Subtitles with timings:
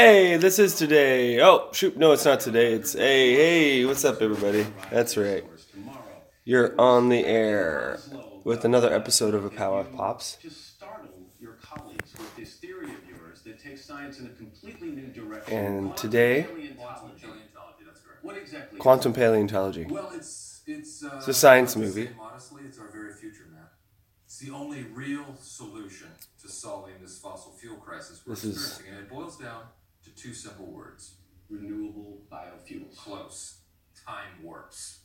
[0.00, 1.40] Hey, this is today.
[1.40, 2.74] Oh, shoot, no, it's not today.
[2.74, 4.66] It's hey, hey, what's up, everybody?
[4.90, 5.42] That's right.
[6.44, 7.98] You're on the air
[8.44, 10.36] with another episode of A Pow-wow with Pops.
[10.42, 11.08] Just startle
[11.40, 15.54] your colleagues with this theory of yours that takes science in a completely new direction.
[15.56, 17.24] And today- paleontology.
[18.20, 18.78] What exactly?
[18.78, 19.86] Quantum paleontology.
[19.88, 22.08] Well, it's it's uh, It's a science movie.
[22.08, 23.72] say Modestly, it's our very future, Matt.
[24.26, 26.08] It's the only real solution
[26.42, 29.62] to solving this fossil fuel crisis we're This is- experiencing, and it boils down
[30.04, 31.14] to two simple words:
[31.48, 32.96] renewable biofuels.
[32.96, 33.58] close.
[34.04, 35.00] Time warps.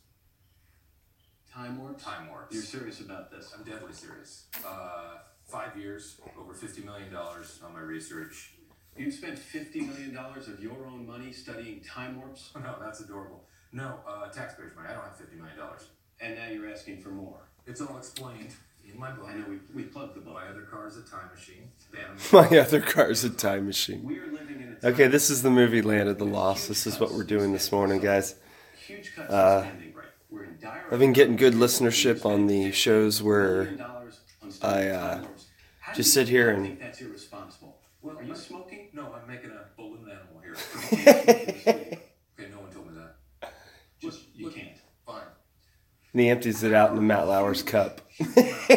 [1.54, 2.00] Time warp.
[2.02, 2.54] Time warps.
[2.56, 3.54] You're serious about this?
[3.58, 4.46] I'm deadly serious.
[4.66, 8.54] Uh, five years, over fifty million dollars on my research.
[8.98, 13.00] You spent fifty million dollars of your own money studying time warps, Oh, no, that's
[13.02, 13.44] adorable.
[13.74, 14.90] No, uh, taxpayers' money.
[14.90, 15.88] I don't have fifty million dollars.
[16.20, 17.40] and now you're asking for more.
[17.66, 18.54] It's all explained
[18.92, 19.28] in my book.
[19.30, 20.34] I know we, we plugged the book.
[20.34, 21.72] My other car is a time machine.
[22.34, 24.02] My other car is a time machine.
[24.04, 26.68] We're living in a time Okay, this is the movie Land of the Lost.
[26.68, 28.36] This is what we're doing this morning, guys.
[28.88, 29.68] huge cuts uh,
[30.32, 30.48] in spending rate.
[30.50, 30.84] We're in dire.
[30.92, 35.22] I've been getting good listenership on the shows where Million dollars on I, uh, time
[35.24, 35.46] warps.
[35.80, 37.78] How do just sit here and- that's irresponsible.
[38.02, 38.90] Well, Are you smoking?
[38.94, 40.56] No, I'm making a balloon animal here.
[42.40, 43.54] Okay, no one told me that.
[44.00, 44.70] Just you Look, can't.
[45.06, 45.22] Fine.
[46.14, 48.02] and he empties it out in the Matt Lauer's cup.
[48.10, 48.70] Huge amounts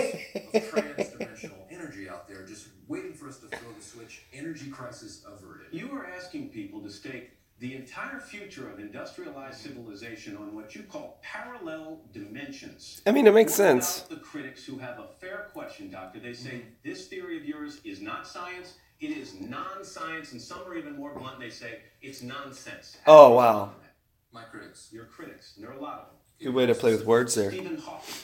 [0.54, 4.24] of trans-dimensional energy out there just waiting for us to throw the switch.
[4.34, 5.68] Energy crisis averted.
[5.72, 7.30] You are asking people to stake
[7.64, 13.00] the entire future of industrialized civilization on what you call parallel dimensions.
[13.06, 14.00] I mean, it makes What sense.
[14.00, 18.02] The critics who have a fair question, Doctor, they say this theory of yours is
[18.02, 18.74] not science.
[19.00, 21.40] It is non-science, and some are even more blunt.
[21.40, 22.98] They say it's nonsense.
[23.06, 23.52] How Oh, wow.
[23.52, 23.94] respond to that?
[24.34, 24.88] My critics.
[24.92, 26.16] Your critics, and there are a lot of them.
[26.42, 27.50] Good way to play with words there.
[27.50, 28.14] Stephen Hawking.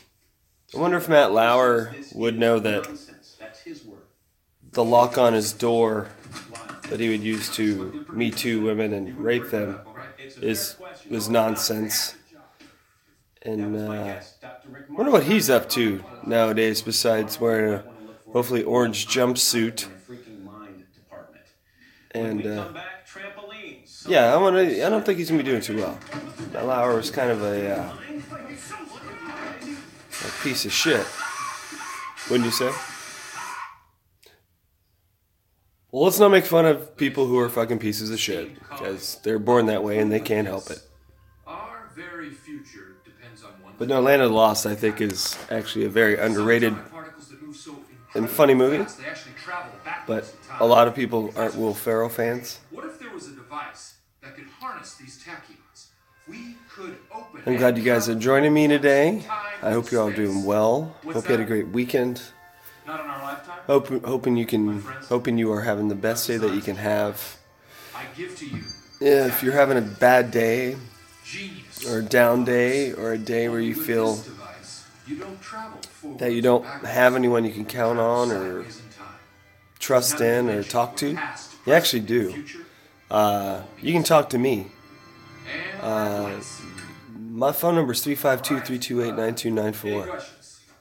[0.77, 3.37] I wonder if Matt Lauer would know that Nonsense.
[3.41, 4.03] That's his word.
[4.73, 6.20] the lock on his door Wow.
[6.91, 9.81] That he would use to Me Too women and rape them.
[10.43, 10.77] Is
[11.09, 12.15] was nonsense.
[13.43, 14.21] And uh.
[14.69, 17.85] Rick wonder what he's up to nowadays besides wearing a
[18.33, 19.89] hopefully orange jumpsuit.
[22.13, 22.69] And uh,
[24.07, 24.57] yeah, I want.
[24.57, 25.99] I don't think he's gonna be doing too well.
[26.53, 27.93] Matt Lauer was kind of a, uh,
[30.27, 31.07] a piece of shit,
[32.29, 32.73] wouldn't you say?
[35.93, 39.41] Well, let's not make fun of people who are fucking pieces of shit because they're
[39.41, 40.81] born that way and they can't help it.
[41.47, 43.73] Our very future depends on one.
[43.77, 47.43] But no, Land of the Lost, I think, is actually a very underrated Particles that
[47.43, 47.77] move so
[48.15, 48.79] and funny movie.
[48.79, 50.59] fast, They actually travel But backwards in time.
[50.61, 52.61] a lot of people aren't Will Ferrell fans.
[52.71, 55.87] What if there was a device that could harness these tachyons?
[56.29, 57.43] We could open.
[57.47, 59.25] I'm glad you guys are joining me today.
[59.61, 60.95] I hope you're all doing well.
[61.05, 62.23] Hope you had a great weekend.
[62.87, 63.50] Not in our lifetime.
[63.71, 67.37] Hope, hoping you can, hoping you are having the best day that you can have.
[67.95, 68.65] I give to you
[69.01, 70.75] Yeah, if you're having a bad day
[71.89, 75.79] or a down day or a day where you feel this device, you don't travel
[75.83, 79.15] forwards that you don't have anyone you can count on or Sideways in time.
[79.79, 81.17] trust in or talk to,
[81.65, 82.45] you actually do.
[83.09, 84.67] Uh, you can talk to me.
[85.81, 86.41] Uh.
[87.17, 90.21] My phone number is 352 328 9294.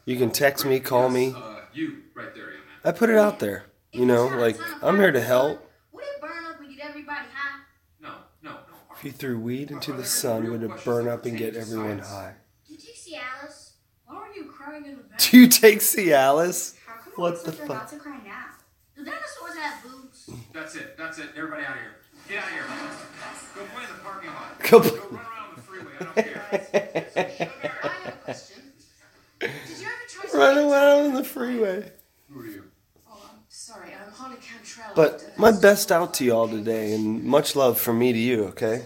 [0.05, 1.35] You can text me, call me.
[1.37, 2.48] Uh, you right there.
[2.83, 3.65] I put it out there.
[3.91, 5.69] You know, like, I'm here to help.
[5.91, 7.61] Would it burn up and get everybody high?
[8.01, 8.09] No,
[8.43, 8.57] no, no.
[8.95, 12.35] If you threw weed into the sun, would it burn up and get everyone high?
[12.67, 13.73] Do you see Alice?
[14.05, 15.19] Why are you crying in the back?
[15.31, 16.75] Do you take Cialis?
[17.15, 17.69] What the like fuck?
[17.69, 18.45] about to cry now?
[18.95, 20.29] Do dinosaurs have boobs?
[20.53, 20.97] That's it.
[20.97, 21.29] That's it.
[21.35, 21.95] Everybody out of here.
[22.27, 22.63] Get out of here.
[23.55, 24.59] Go play in the parking lot.
[24.59, 25.91] Go Go run around the freeway.
[25.99, 26.41] I don't care.
[27.83, 28.61] I have a question.
[29.39, 31.91] Did you ever try Run around on the freeway.
[32.31, 32.63] Who are you?
[33.09, 33.89] Oh, I'm sorry.
[33.93, 34.65] I'm Holly Cantrell.
[34.95, 38.83] But my best out to y'all today, and much love from me to you, okay?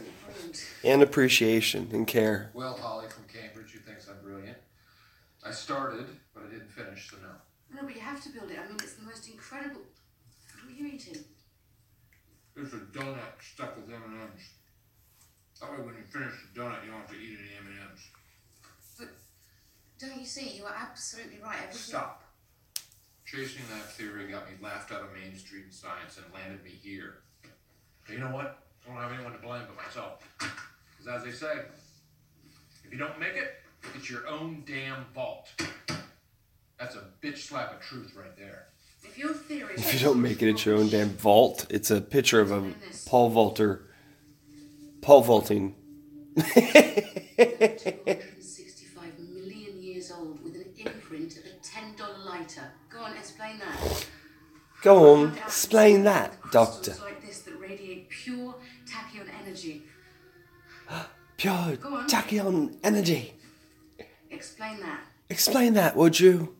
[0.83, 2.51] And appreciation and care.
[2.53, 4.57] Well, Holly from Cambridge, who thinks I'm brilliant.
[5.45, 7.29] I started, but I didn't finish, so no.
[7.75, 8.59] No, but you have to build it.
[8.59, 9.81] I mean, it's the most incredible.
[9.81, 11.23] What are you eating?
[12.55, 14.41] There's a donut stuck with M&M's.
[15.59, 18.01] That way when you finish the donut, you don't have to eat any M&M's.
[18.99, 19.07] But
[19.99, 20.57] don't you see?
[20.57, 21.57] You are absolutely right.
[21.57, 21.77] Everything.
[21.77, 22.22] Stop.
[23.33, 27.15] Chasing that theory got me laughed out of mainstream science and landed me here.
[28.07, 28.59] And you know what?
[28.85, 30.19] I don't have anyone to blame but myself.
[30.37, 31.61] Because as they say,
[32.85, 33.55] if you don't make it,
[33.95, 35.49] it's your own damn fault.
[36.77, 38.67] That's a bitch slap of truth right there.
[39.03, 39.73] If your theory.
[39.77, 42.71] If you don't make it it's your own damn vault, it's a picture of a
[43.07, 43.79] Pole Vaulter.
[45.01, 45.73] Pole vaulting.
[54.83, 56.93] Go on, explain that, Doctor.
[57.01, 58.53] Like this that radiate pure
[58.85, 59.83] tachyon energy.
[61.37, 61.77] pure
[62.09, 63.33] tachyon energy.
[64.29, 64.99] Explain that.
[65.29, 66.53] Explain that, would you?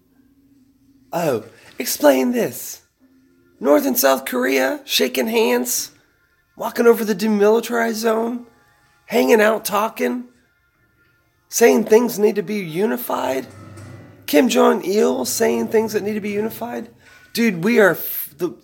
[1.11, 1.43] Oh,
[1.77, 2.83] explain this.
[3.59, 5.91] North and South Korea shaking hands,
[6.55, 8.45] walking over the demilitarized zone,
[9.07, 10.29] hanging out, talking,
[11.49, 13.47] saying things need to be unified.
[14.27, 16.89] Kim Jong il saying things that need to be unified.
[17.33, 18.55] Dude, we are f- the.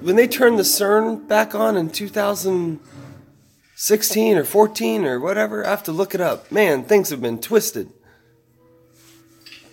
[0.00, 5.82] When they turned the CERN back on in 2016 or 14 or whatever, I have
[5.84, 6.52] to look it up.
[6.52, 7.90] Man, things have been twisted.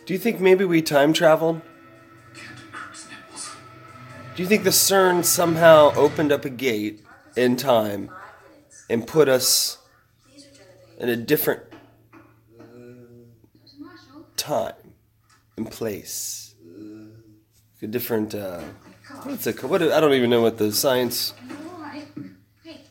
[0.06, 1.62] Do you think maybe we time traveled?
[2.33, 3.51] Captain Kirk's nipples.
[4.35, 7.03] Do you think the CERN somehow opened up a gate
[7.35, 8.09] in time
[8.89, 9.77] and put us
[10.97, 11.62] in a different
[12.59, 12.63] uh,
[14.35, 14.82] time
[15.58, 16.56] and place?
[17.82, 18.62] A different, uh,
[19.24, 19.72] what's it called?
[19.72, 21.34] What, I don't even know what the science,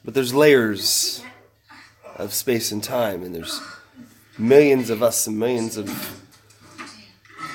[0.05, 1.25] but there's layers
[2.17, 3.59] of space and time, and there's
[4.37, 5.89] millions of us and millions of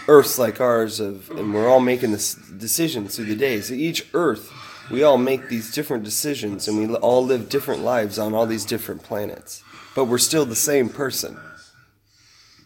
[0.08, 3.72] Earths like ours, of, and we're all making this decisions through the days.
[3.72, 4.52] Each Earth,
[4.90, 8.66] we all make these different decisions, and we all live different lives on all these
[8.66, 9.64] different planets.
[9.94, 11.38] But we're still the same person,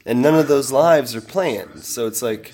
[0.05, 1.83] and none of those lives are planned.
[1.83, 2.53] So it's like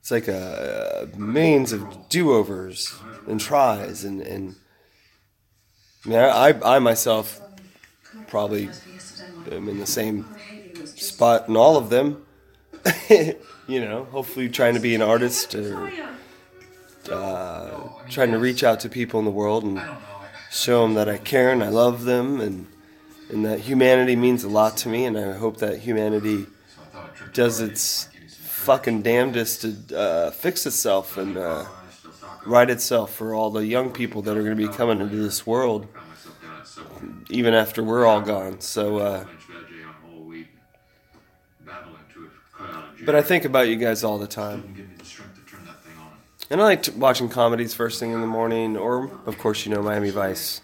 [0.00, 2.94] it's like a, a millions of do-overs
[3.26, 4.56] and tries, and and
[6.04, 7.40] I mean, I, I myself
[8.26, 8.70] probably
[9.50, 10.26] am in the same
[10.84, 12.24] spot in all of them.
[13.68, 15.92] you know, hopefully trying to be an artist or
[17.10, 19.80] uh, trying to reach out to people in the world and
[20.50, 22.66] show them that I care and I love them and
[23.32, 26.46] and that humanity means a lot to me and I hope that humanity
[27.32, 28.08] does its
[28.40, 31.64] fucking damnedest to uh, fix itself and uh,
[32.46, 35.46] right itself for all the young people that are going to be coming into this
[35.46, 35.88] world
[37.30, 38.60] even after we're all gone.
[38.60, 39.24] So, uh,
[43.04, 44.88] but I think about you guys all the time.
[46.50, 49.82] And I like watching comedies first thing in the morning, or of course, you know,
[49.82, 50.60] Miami Vice.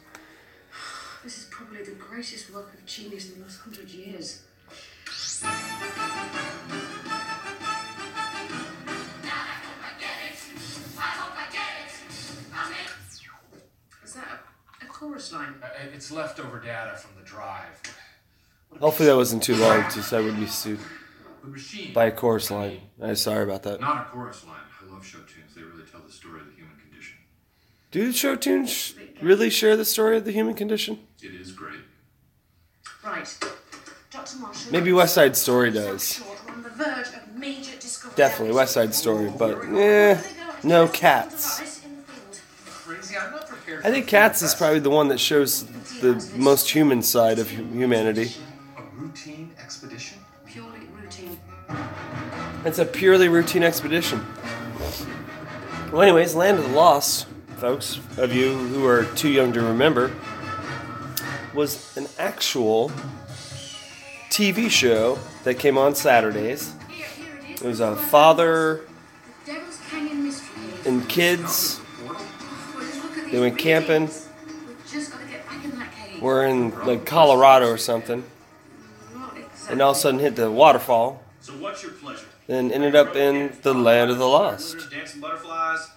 [15.18, 15.54] A, a chorus line?
[15.62, 17.80] Uh, It's leftover data from the drive.
[18.80, 20.78] Hopefully, that wasn't too long, since I wouldn't be sued
[21.42, 21.92] The machine.
[21.94, 22.80] by a chorus line.
[23.02, 23.80] I'm sorry about that.
[23.80, 24.56] Not a chorus line.
[24.82, 25.54] I love show tunes.
[25.54, 27.16] They really tell the story of the human condition.
[27.90, 30.98] Do show tunes really share the story of the human condition?
[31.22, 31.80] It is great.
[33.04, 33.38] Right.
[34.10, 34.36] Dr.
[34.38, 34.72] Marshall.
[34.72, 36.14] Maybe West Side Story does.
[36.16, 36.28] short.
[36.46, 38.16] We're on the verge of major discovery.
[38.16, 40.20] Definitely West Side Story, but eh,
[40.62, 41.80] no Cats.
[42.84, 43.16] Crazy.
[43.16, 43.47] I'm not prepared.
[43.84, 45.64] I think Cats is probably the one that shows
[46.00, 48.32] the most human side of humanity.
[48.76, 50.18] a routine expedition.
[50.46, 51.38] Purely routine.
[52.64, 54.24] It's a purely routine expedition.
[55.92, 60.12] Well, anyways, Land of the Lost, folks, of you who are too young to remember,
[61.54, 62.90] was an actual
[64.30, 66.72] TV show that came on Saturdays.
[66.88, 67.62] Here, here it is.
[67.62, 68.82] It was a father
[69.46, 70.48] Devil's Canyon Mystery
[70.82, 70.86] Cave.
[70.86, 71.80] and kids
[73.30, 74.02] They went camping.
[74.06, 76.22] We've just got to get back in that cave.
[76.22, 78.24] were in like Colorado or something,
[79.68, 82.26] and all of a sudden hit the waterfall, So what's your pleasure?
[82.46, 84.90] then ended up in the Land of the Lost.
[84.90, 85.90] Dancing butterflies.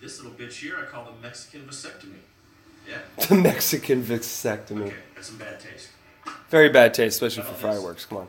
[0.00, 2.18] This little bitch here, I call the Mexican vasectomy.
[2.88, 2.98] Yeah.
[3.28, 4.86] The Mexican vasectomy.
[4.86, 5.88] Okay, that's some bad taste.
[6.50, 8.04] Very bad taste, especially for fireworks.
[8.04, 8.28] Come on.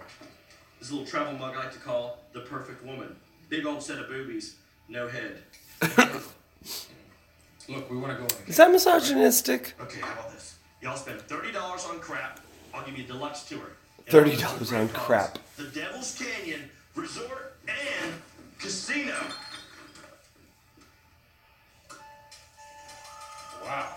[0.80, 3.16] This little travel mug I like to call the perfect woman.
[3.50, 4.56] Big old set of boobies,
[4.90, 5.44] no head.
[7.70, 8.24] Look, we want to go.
[8.24, 9.74] on a Is that misogynistic?
[9.82, 10.58] Okay, how about this?
[10.82, 12.40] Y'all spend thirty dollars on crap.
[12.74, 13.72] I'll give you a deluxe tour.
[14.08, 15.40] And $30 I'll give you on great crap.
[15.58, 18.14] The Devil's Canyon Resort and
[18.60, 19.16] Casino.
[23.64, 23.90] Wow,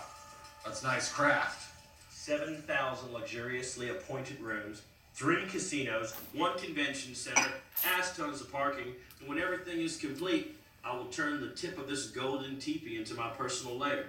[0.65, 1.69] that's nice craft.
[2.09, 4.81] 7,000 luxuriously appointed rooms,
[5.13, 7.49] three casinos, one convention center,
[7.85, 11.87] ass tons of parking, and when everything is complete, I will turn the tip of
[11.87, 14.05] this golden teepee into my personal lair.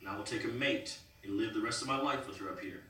[0.00, 2.50] And I will take a mate and live the rest of my life with her
[2.50, 2.80] up here.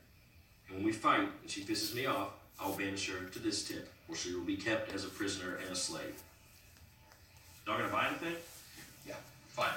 [0.67, 3.67] And when we fight and she pisses me off, I will banish her to this
[3.67, 6.21] tip, where she will be kept as a prisoner and a slave.
[7.65, 8.35] Y'all gonna buy anything?
[9.07, 9.15] Yeah,
[9.49, 9.69] fine.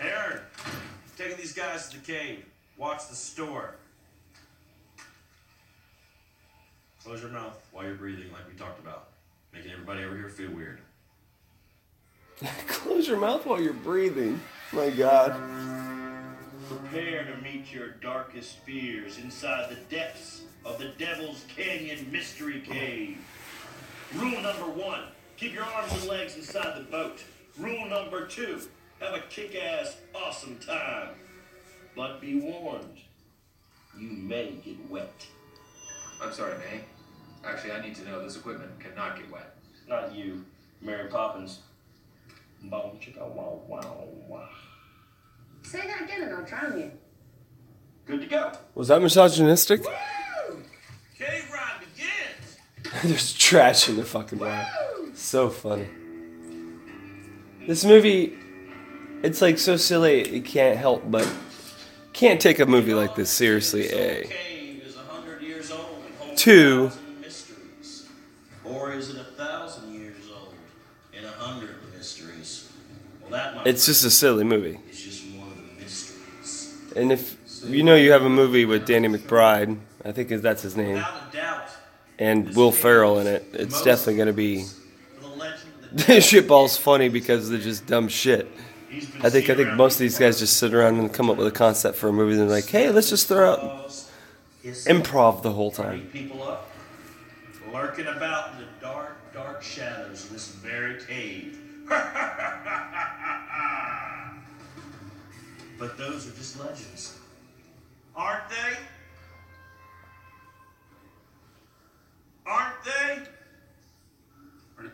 [0.00, 0.40] Aaron,
[1.16, 2.44] taking these guys to the cave.
[2.76, 3.76] Watch the store.
[7.02, 9.08] Close your mouth while you're breathing, like we talked about.
[9.52, 10.80] Making everybody over here feel weird.
[12.66, 14.40] Close your mouth while you're breathing.
[14.72, 15.34] My God.
[16.68, 23.18] Prepare to meet your darkest fears inside the depths of the Devil's Canyon Mystery Cave.
[24.14, 25.04] Rule number one
[25.36, 27.22] keep your arms and legs inside the boat.
[27.58, 28.60] Rule number two
[29.00, 31.10] have a kick ass, awesome time.
[31.96, 32.98] But be warned,
[33.98, 35.26] you may get wet.
[36.22, 36.80] I'm sorry, May.
[37.44, 39.54] Actually, I need to know this equipment cannot get wet.
[39.86, 40.44] Not you,
[40.80, 41.60] Mary Poppins.
[42.70, 44.48] Boom, chicka, wow, wow, wow.
[45.62, 46.90] Say that again and I'll drown you.
[48.06, 48.52] Good to go.
[48.74, 49.82] Was that misogynistic?
[49.84, 49.90] Woo!
[51.18, 53.02] Cave ride begins.
[53.04, 54.66] There's trash in the fucking water.
[55.14, 55.88] So funny.
[57.66, 58.34] This movie,
[59.22, 61.26] it's like so silly you can't help but
[62.12, 63.88] can't take a movie like this seriously.
[63.88, 63.96] Eh?
[63.96, 64.16] A.
[64.22, 66.84] old cave is a hundred years old and holds Two.
[66.86, 68.08] a thousand mysteries.
[68.64, 70.54] Or is it a thousand years old
[71.16, 72.70] and a hundred mysteries?
[73.22, 74.78] Well, that It's just a silly movie.
[74.88, 76.74] It's just one of the mysteries.
[76.96, 80.76] And if you know you have a movie with Danny McBride, I think that's his
[80.76, 81.68] name, Without a doubt,
[82.18, 84.62] and Will Ferrell in it, it's definitely gonna be.
[84.62, 88.50] for the legend This shitball's funny because they're just dumb shit.
[89.22, 91.46] I think I think most of these guys just sit around and come up with
[91.48, 92.32] a concept for a movie.
[92.32, 93.60] And they're like, hey, let's just throw out
[94.64, 96.08] improv the whole time.
[96.12, 96.70] People up,
[97.72, 101.58] lurking about in the dark, dark shadows of this very cave.
[105.78, 107.18] but those are just legends,
[108.16, 108.76] aren't they?
[112.46, 113.18] Aren't they?
[114.78, 114.90] Are you,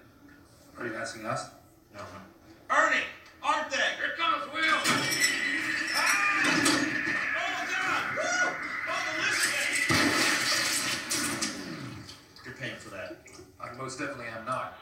[0.78, 1.48] are you asking us?
[1.94, 2.76] No, no.
[2.76, 3.04] Ernie,
[3.42, 3.76] aren't they?
[3.76, 4.78] Here comes Will.
[5.94, 6.42] Ah!
[7.36, 8.02] Oh God!
[8.16, 8.54] Woo!
[8.88, 9.70] Oh, the listening.
[12.44, 13.16] You're paying for that.
[13.60, 14.76] I most definitely am not.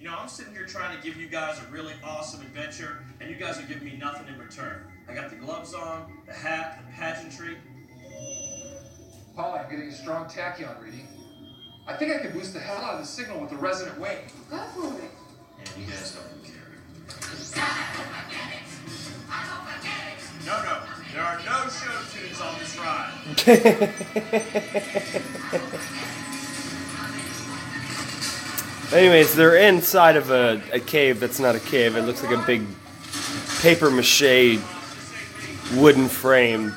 [0.00, 3.28] You know, I'm sitting here trying to give you guys a really awesome adventure, and
[3.28, 4.86] you guys are giving me nothing in return.
[5.06, 7.58] I got the gloves on, the hat, the pageantry.
[9.36, 11.06] Paul, I'm getting a strong tachyon reading.
[11.86, 14.32] I think I can boost the hell out of the signal with the resonant wave.
[14.48, 15.10] Go for it.
[15.58, 16.54] And you guys don't care.
[20.46, 20.78] No, no,
[21.12, 23.12] there are no show tunes on this ride.
[28.92, 31.96] Anyways, they're inside of a, a cave that's not a cave.
[31.96, 32.64] It looks like a big
[33.60, 34.58] paper mache
[35.74, 36.74] wooden frame.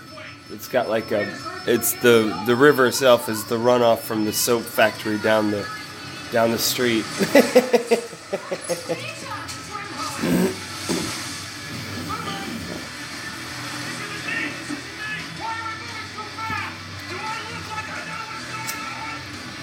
[0.52, 1.36] It's got like a.
[1.66, 5.68] It's the the river itself is the runoff from the soap factory down the
[6.32, 7.06] down the street.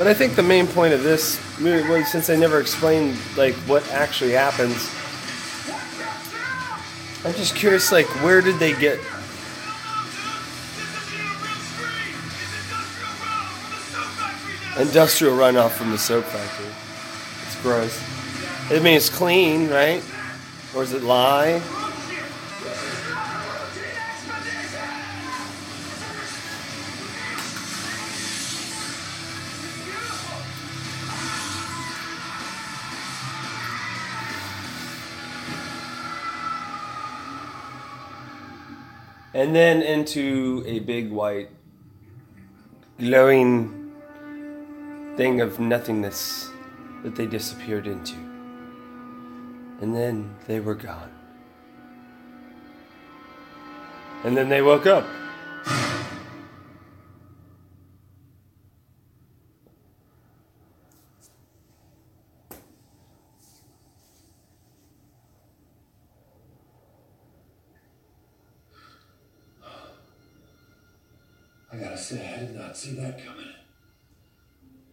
[0.01, 3.53] But I think the main point of this movie was since they never explained like
[3.67, 4.89] what actually happens.
[7.23, 8.99] I'm just curious, like where did they get?
[14.79, 16.65] Industrial runoff from the soap factory.
[17.47, 18.03] It's gross.
[18.71, 20.03] I mean, it's clean, right?
[20.75, 21.61] Or is it lye?
[39.41, 41.49] And then into a big white
[42.99, 43.91] glowing
[45.17, 46.51] thing of nothingness
[47.03, 48.17] that they disappeared into.
[49.81, 51.11] And then they were gone.
[54.25, 55.07] And then they woke up.
[71.73, 73.45] I gotta say, I did not see that coming.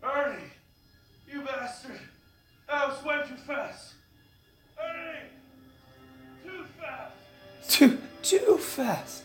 [0.03, 0.43] Ernie,
[1.31, 2.01] you bastard!
[2.67, 3.93] That was way too fast.
[4.77, 5.29] Ernie,
[6.43, 7.69] too fast.
[7.69, 9.23] Too too fast.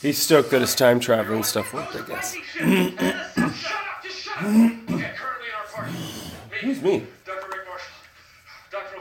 [0.00, 2.34] He's stoked that his time traveling stuff worked, I guess.
[2.34, 4.02] shut up!
[4.02, 4.44] Just shut up!
[4.44, 5.92] okay, currently in our party.
[6.62, 7.06] Who's me?
[7.24, 7.46] Dr.
[7.48, 7.94] Rick Marshall.
[8.70, 8.96] Dr.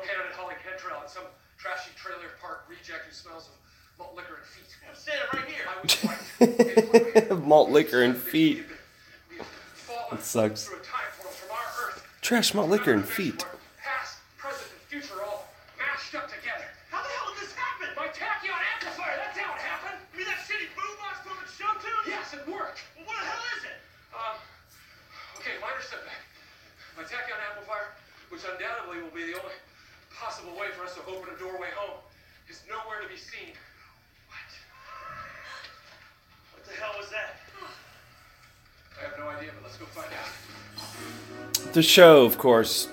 [1.96, 3.54] trailer park reject who smells of
[3.98, 4.76] malt liquor and feet.
[4.88, 5.66] I'm standing right here.
[5.68, 6.18] I was right.
[7.32, 8.58] Okay, Malt liquor and feet.
[8.58, 8.78] We've been-
[9.38, 10.66] we've fallen That sucks.
[10.66, 12.08] Through a time portal from our Earth.
[12.22, 13.46] Trash, malt liquor, and feet.
[41.82, 42.88] The show, of course,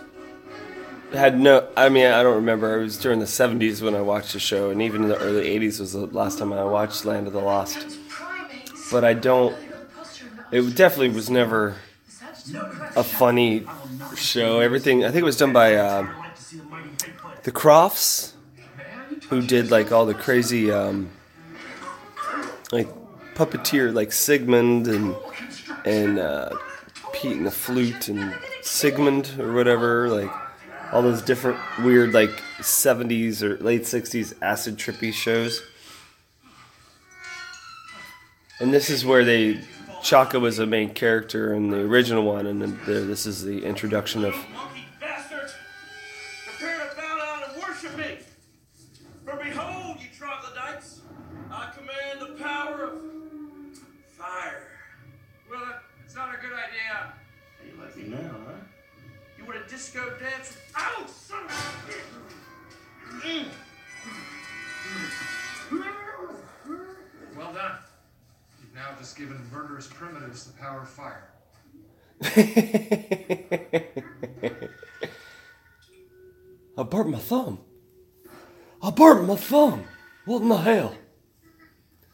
[1.13, 1.69] had no.
[1.77, 2.81] I mean, I don't remember.
[2.81, 5.47] It was during the '70s when I watched the show, and even in the early
[5.47, 7.87] '80s was the last time I watched Land of the Lost.
[8.91, 9.55] But I don't.
[10.51, 11.77] It definitely was never
[12.97, 13.67] a funny
[14.17, 14.61] show.
[14.61, 15.05] Everything.
[15.05, 16.09] I think it was done by uh,
[17.43, 18.33] the Kroffts,
[19.29, 21.11] who did like all the crazy, um,
[22.73, 22.89] like
[23.35, 25.15] puppeteer, like Sigmund and
[25.85, 26.49] and uh,
[27.13, 28.35] Pete and the Flute and
[28.69, 30.31] Sigmund or whatever, like
[30.93, 35.63] all those different weird like '70s or late '60s acid trippy shows.
[38.61, 39.61] And this is where they
[40.03, 43.65] Chaka was the main character in the original one, and then there, this is the
[43.65, 45.55] introduction of monkey bastards!
[46.47, 48.19] Prepare to bow down and worship me!
[49.25, 51.01] For behold, you troglodytes,
[51.51, 53.01] I command the power of
[54.17, 54.69] fire.
[55.51, 57.13] Well, it's not a good idea.
[57.67, 58.23] You like me now, huh?
[58.27, 58.38] You want
[59.69, 60.57] disco dance?
[60.77, 62.01] Ow, son of a bitch!
[67.37, 67.73] Well done.
[68.61, 71.29] You've now just given murderous primitives the power of fire.
[76.79, 77.59] I burnt my thumb.
[78.83, 79.85] I burnt my thumb.
[80.25, 80.95] What in the hell?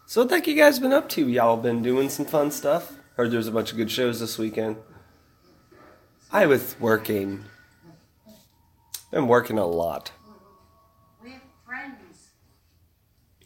[0.07, 1.29] So what the heck you guys been up to?
[1.29, 2.93] Y'all been doing some fun stuff?
[3.17, 4.77] Heard there's a bunch of good shows this weekend.
[6.35, 7.45] I was working.
[9.13, 10.11] Been working a lot.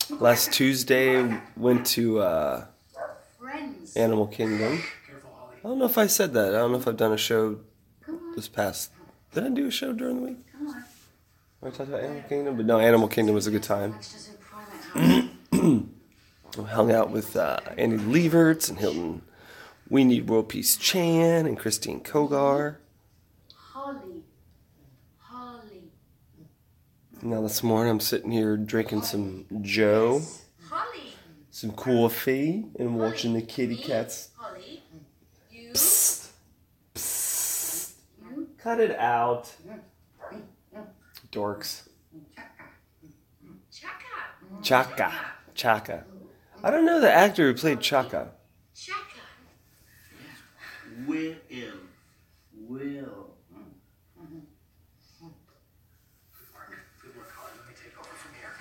[0.08, 2.64] Last Tuesday went to uh,
[3.38, 3.94] Friends.
[3.94, 4.82] Animal Kingdom.
[5.58, 6.54] I don't know if I said that.
[6.54, 7.60] I don't know if I've done a show
[8.34, 8.90] this past.
[9.34, 10.38] Did I do a show during the week?
[10.50, 10.84] Come on.
[11.62, 13.92] I talked about Animal Kingdom, but no, Animal Kingdom was a good time.
[13.92, 14.36] That's just in
[15.52, 15.84] primate
[16.56, 16.58] house.
[16.58, 19.20] I hung out with uh, Andy Leverts and Hilton.
[19.90, 22.76] We need World Peace Chan and Christine Kogar.
[23.54, 24.22] Holly.
[25.18, 25.84] Holly.
[27.22, 30.20] Now this morning I'm sitting here drinking some Joe,
[30.68, 31.14] Holly.
[31.50, 33.82] some coffee, and watching the kitty Me?
[33.82, 34.28] cats.
[34.36, 34.82] Holly.
[35.50, 35.70] You.
[35.72, 36.28] Psst,
[36.94, 37.94] psst.
[38.58, 39.50] Cut it out,
[41.32, 41.88] dorks.
[43.72, 44.62] Chaka.
[44.62, 45.12] Chaka,
[45.54, 46.04] Chaka.
[46.62, 48.32] I don't know the actor who played Chaka.
[48.74, 49.04] Chaka.
[50.96, 50.96] Will.
[50.96, 50.96] Will.
[50.96, 50.96] Good work, Holly.
[50.96, 50.97] Let me take
[57.98, 58.52] over from here.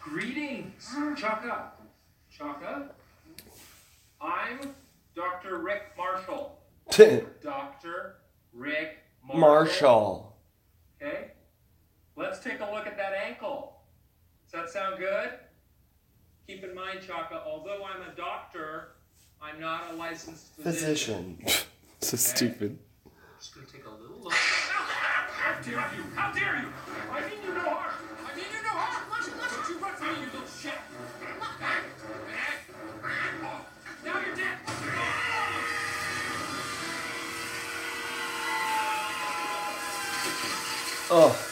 [0.00, 1.72] Greetings, Chaka.
[2.30, 2.90] Chaka.
[4.20, 4.74] I'm
[5.16, 5.58] Dr.
[5.58, 6.60] Rick Marshall.
[7.42, 8.16] Dr.
[8.52, 9.40] Rick Marshall.
[9.40, 10.36] Marshall.
[11.02, 11.32] Okay.
[12.14, 13.80] Let's take a look at that ankle.
[14.44, 15.30] Does that sound good?
[16.46, 18.92] Keep in mind, Chaka, although I'm a doctor,
[19.42, 21.36] I'm not a licensed physician.
[21.42, 21.66] Physician.
[22.00, 22.78] so stupid.
[23.40, 24.32] Just gonna take a little look.
[24.32, 26.02] How dare you?
[26.14, 26.68] How dare you?
[27.10, 27.92] I mean you no harm.
[28.24, 29.10] I mean you no harm.
[29.10, 30.72] Marshall, Marshall, you run from me, you little shit.
[31.58, 31.82] Hey,
[32.30, 32.62] hey.
[34.04, 34.58] Now you're dead.
[41.14, 41.51] Oh,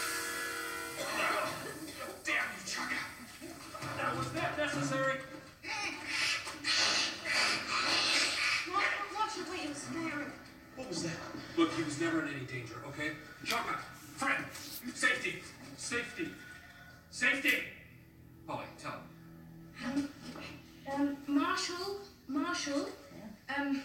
[12.00, 13.10] Never in any danger, okay?
[13.44, 13.78] Chaka,
[14.16, 14.42] friend,
[14.94, 15.42] safety,
[15.76, 16.28] safety,
[17.10, 17.58] safety.
[18.46, 18.92] Holly, tell
[19.84, 20.08] him.
[20.90, 22.88] Um, Marshall, Marshall,
[23.54, 23.82] um,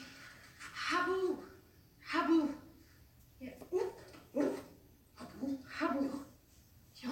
[0.73, 1.37] Habu,
[2.07, 2.49] Habu.
[3.41, 3.49] Yeah.
[3.73, 3.91] Ooh,
[4.37, 4.55] ooh.
[5.15, 6.09] Habu, Habu.
[7.01, 7.09] Yo.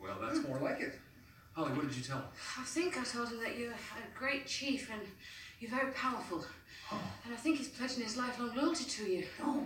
[0.00, 0.98] Well, that's more like it.
[1.54, 2.24] Holly, what did you tell him?
[2.58, 5.02] I think I told him that you're a great chief and
[5.60, 6.44] you're very powerful.
[6.90, 9.26] And I think he's pledging his lifelong loyalty to you.
[9.40, 9.64] Well,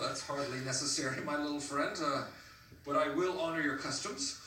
[0.00, 1.96] that's hardly necessary, my little friend.
[2.02, 2.24] Uh,
[2.84, 4.40] but I will honor your customs,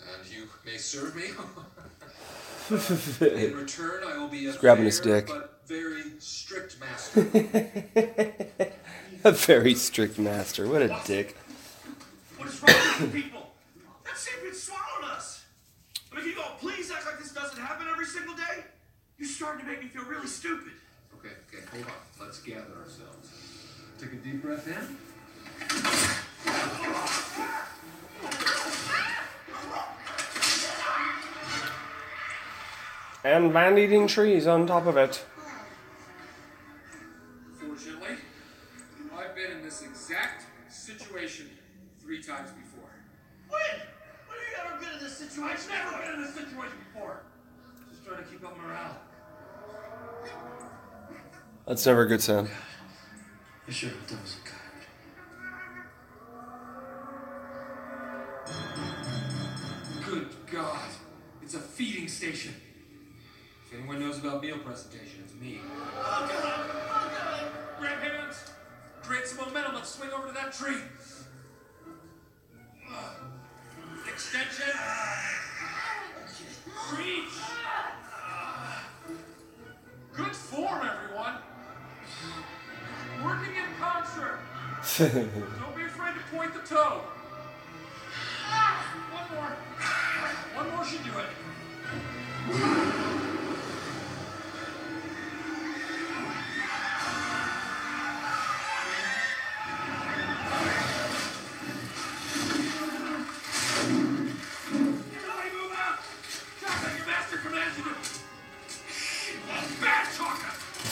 [0.00, 1.26] and you may serve me.
[3.48, 5.28] In return, I will be a grabbing his fair dick.
[5.28, 7.20] but very strict master.
[9.24, 10.68] A very strict master.
[10.68, 11.36] What a dick.
[12.36, 13.50] What is wrong with you people?
[14.04, 15.44] That sapient's swallowed us.
[16.12, 18.62] I mean, can you all please act like this doesn't happen every single day?
[19.18, 20.72] You're starting to make me feel really stupid.
[21.18, 22.24] Okay, okay, hold on.
[22.26, 23.28] Let's gather ourselves.
[24.00, 24.96] Take a deep breath in.
[33.24, 35.22] And man eating trees on top of it.
[37.60, 38.16] Fortunately,
[39.14, 41.50] I've been in this exact situation
[42.02, 42.88] three times before.
[43.50, 43.60] When?
[44.28, 45.72] When have you ever been in this situation?
[45.72, 47.20] I've never been in this situation before.
[47.90, 48.96] Just trying to keep up morale.
[51.66, 52.48] That's never a good sound.
[53.66, 54.56] I sure was a.
[60.08, 60.88] Good God,
[61.42, 62.54] it's a feeding station.
[63.66, 65.58] If anyone knows about meal presentation, it's me.
[65.64, 66.70] Oh, God!
[66.70, 67.50] Oh, God!
[67.80, 68.52] Grab hands,
[69.02, 69.74] create some momentum.
[69.74, 70.76] Let's swing over to that tree.
[74.08, 74.72] Extension.
[76.96, 77.36] Reach.
[80.16, 81.34] Good form, everyone.
[83.22, 84.38] Working in concert.
[84.98, 87.02] Don't be afraid to point the toe.
[88.46, 89.52] Ah, one more.
[90.54, 93.15] One more should do it.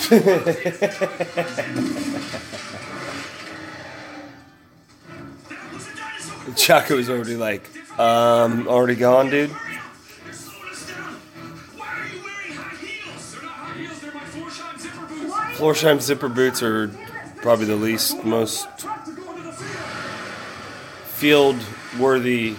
[6.57, 6.95] Chaka!
[6.95, 7.63] Was already like,
[7.99, 9.51] um, already gone, dude.
[15.57, 16.63] Florsheim zipper boots.
[16.63, 16.89] Are
[17.37, 18.69] probably the least, most
[21.07, 21.57] field
[21.99, 22.57] worthy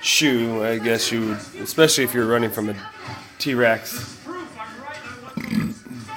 [0.00, 2.76] shoe, I guess you would, especially if you're running from a
[3.38, 4.13] T Rex.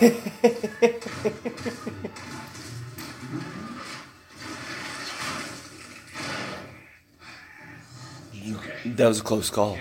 [8.84, 9.78] That was a close call.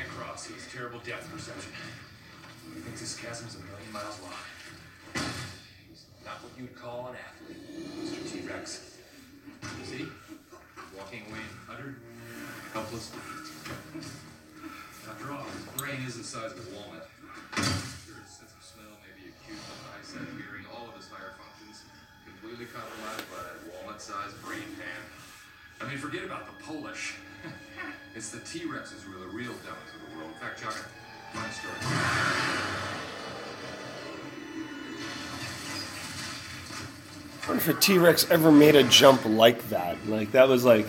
[38.04, 39.96] T Rex ever made a jump like that.
[40.10, 40.86] Like, that was like,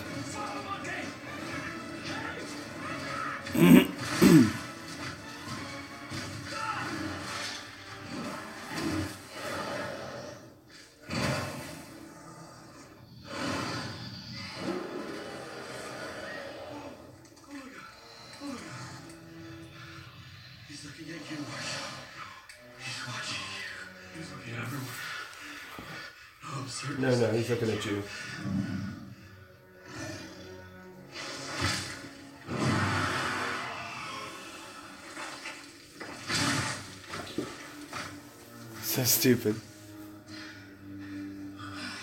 [39.25, 39.57] stupid.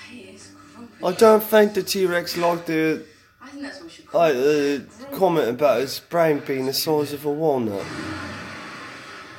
[0.09, 1.05] He is grumpy.
[1.05, 3.05] I don't think the T Rex liked the
[3.39, 4.81] I think that's what we should call uh, it.
[4.81, 7.85] uh, comment about his brain being the size of a walnut.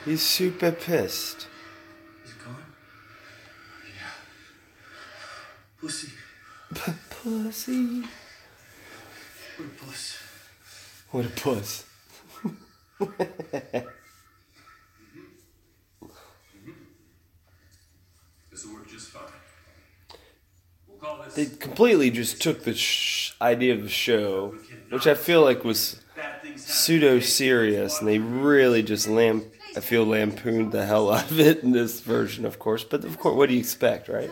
[0.04, 1.48] He's super pissed.
[2.24, 2.54] Is it gone?
[3.84, 4.20] Yeah.
[5.80, 6.12] Pussy.
[7.10, 8.02] Pussy.
[9.56, 10.18] What a puss.
[11.10, 11.84] What a puss.
[18.52, 19.22] This will work just fine.
[20.86, 21.34] We'll call this.
[21.34, 21.46] They
[21.92, 24.54] completely just took the sh- idea of the show,
[24.88, 26.00] which I feel like was
[26.56, 29.44] pseudo serious, and they really just lamp.
[29.76, 32.82] I feel lampooned the hell out of it in this version, of course.
[32.82, 34.30] But of course, what do you expect, right?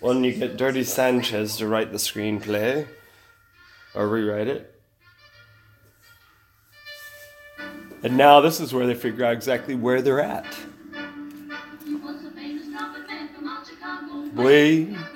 [0.00, 2.88] Well, then you get Dirty Sanchez to write the screenplay
[3.94, 4.82] or rewrite it.
[8.02, 10.46] And now this is where they figure out exactly where they're at.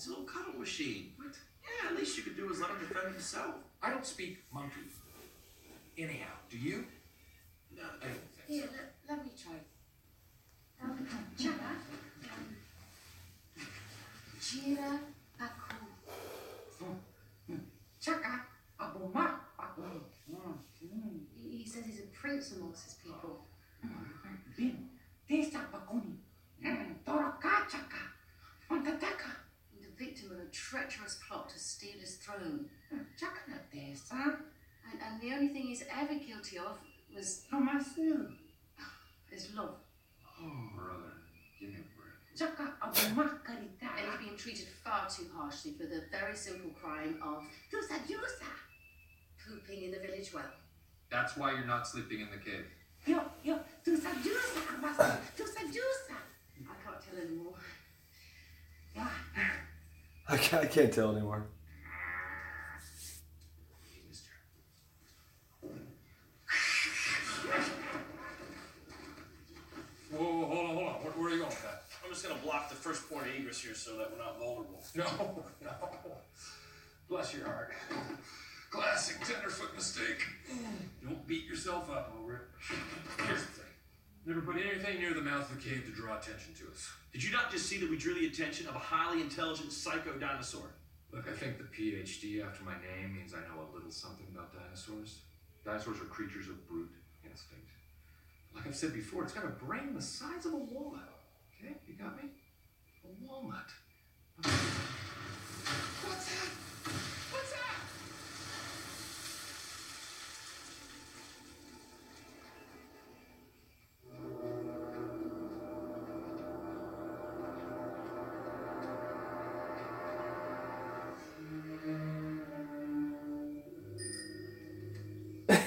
[0.00, 1.12] He's a little cuddle machine.
[1.16, 1.36] What?
[1.62, 3.54] Yeah, at least you could do is let him defend himself.
[3.82, 4.80] I don't speak monkey.
[5.98, 6.84] Anyhow, do you?
[7.76, 8.76] No, I don't think Here, so.
[9.08, 9.56] let, let me try.
[10.82, 11.06] Um,
[11.38, 11.76] Chaka.
[14.40, 15.00] Gira
[15.38, 15.86] Baku.
[18.00, 18.40] Chaka.
[20.80, 23.44] He, he says he's a prince amongst his people.
[28.72, 28.92] And the
[30.00, 32.66] victim of a treacherous plot to steal his throne.
[34.90, 36.78] And, and the only thing he's ever guilty of
[37.14, 37.44] was
[39.30, 39.76] his love.
[40.42, 41.12] Oh, brother,
[41.60, 42.16] give me a break.
[43.92, 47.44] And he's being treated far too harshly for the very simple crime of
[49.46, 50.50] pooping in the village well.
[51.10, 52.64] That's why you're not sleeping in the cave.
[53.06, 54.80] Yo, yo, Yusa, Yusa,
[55.36, 56.16] Yusa, Yusa!
[56.62, 57.54] I can't tell anymore.
[60.30, 61.46] I can't, I can't tell anymore.
[70.12, 70.94] Whoa, whoa, hold on, hold on.
[70.94, 71.82] Where, where are you going with that?
[72.04, 74.80] I'm just gonna block the first point of egress here so that we're not vulnerable.
[74.94, 75.04] No,
[75.64, 75.70] no.
[77.08, 77.72] Bless your heart.
[78.70, 80.24] Classic tenderfoot mistake.
[81.02, 82.42] Don't beat yourself up over it.
[83.26, 83.69] Here's the thing.
[84.26, 86.90] Never put anything near the mouth of the cave to draw attention to us.
[87.12, 90.12] Did you not just see that we drew the attention of a highly intelligent psycho
[90.18, 90.70] dinosaur?
[91.12, 94.52] Look, I think the PhD after my name means I know a little something about
[94.52, 95.20] dinosaurs.
[95.64, 96.90] Dinosaurs are creatures of brute
[97.24, 97.66] instinct.
[98.54, 101.08] Like I've said before, it's got a brain the size of a walnut.
[101.58, 102.30] Okay, you got me?
[103.04, 103.70] A walnut.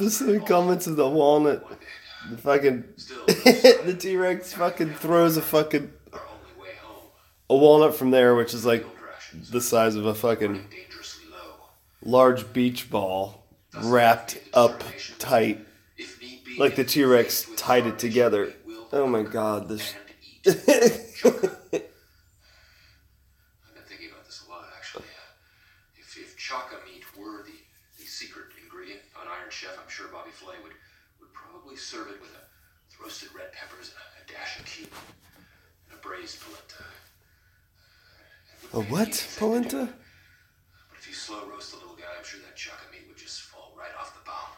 [0.00, 1.66] After the comments of the walnut,
[2.30, 2.84] the fucking
[3.26, 7.08] the T Rex fucking throws a fucking our only way home.
[7.48, 8.86] a walnut from there, which is like
[9.50, 10.64] the size of a fucking
[12.02, 13.44] large beach ball
[13.82, 14.82] wrapped up
[15.18, 15.64] tight,
[15.96, 18.52] If need be, like the T Rex tied it together.
[18.92, 19.94] Oh my god, this.
[31.90, 32.42] serve it with a
[32.86, 34.94] with roasted red peppers and a, a dash of cumin
[35.90, 36.86] and a braised polenta.
[38.70, 39.26] Uh, a what?
[39.40, 39.90] Polenta?
[39.90, 43.18] But if you slow roast the little guy, I'm sure that chunk of meat would
[43.18, 44.54] just fall right off the bone.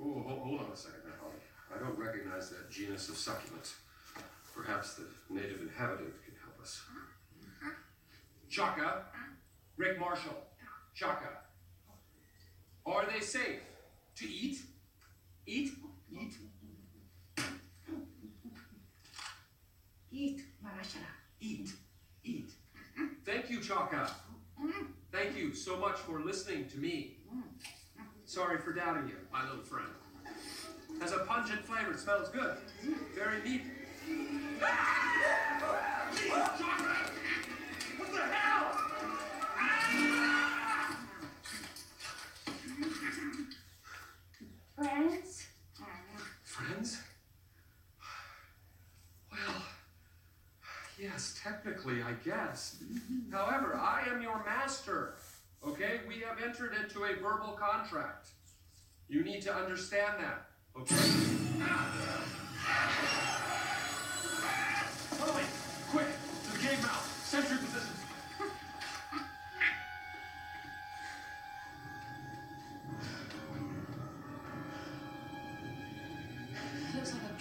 [0.00, 1.02] Oh, hold, on a second.
[1.68, 3.74] I don't recognize that genus of succulents.
[4.56, 6.80] Perhaps the native inhabitant can help us.
[6.90, 7.17] Huh?
[8.50, 9.02] Chaka,
[9.76, 10.36] Rick Marshall,
[10.94, 11.28] Chaka.
[12.86, 13.60] Are they safe
[14.16, 14.58] to eat?
[15.46, 15.72] Eat?
[16.10, 16.34] Eat?
[20.10, 21.12] Eat, Marashara.
[21.40, 21.70] Eat.
[22.24, 22.50] Eat.
[23.24, 24.10] Thank you, Chaka.
[25.12, 27.18] Thank you so much for listening to me.
[28.24, 29.88] Sorry for doubting you, my little friend.
[31.00, 31.92] Has a pungent flavor.
[31.92, 32.56] It smells good.
[33.14, 33.62] Very neat.
[34.62, 35.08] Ah!
[36.28, 36.58] What
[51.68, 52.82] technically, I guess.
[53.32, 55.14] However, I am your master.
[55.66, 56.00] Okay?
[56.06, 58.28] We have entered into a verbal contract.
[59.08, 60.46] You need to understand that.
[60.78, 60.94] Okay?
[65.18, 65.44] Hurry!
[65.90, 66.06] Quick!
[66.44, 67.24] To the cave mouth!
[67.24, 67.97] Sentry positions!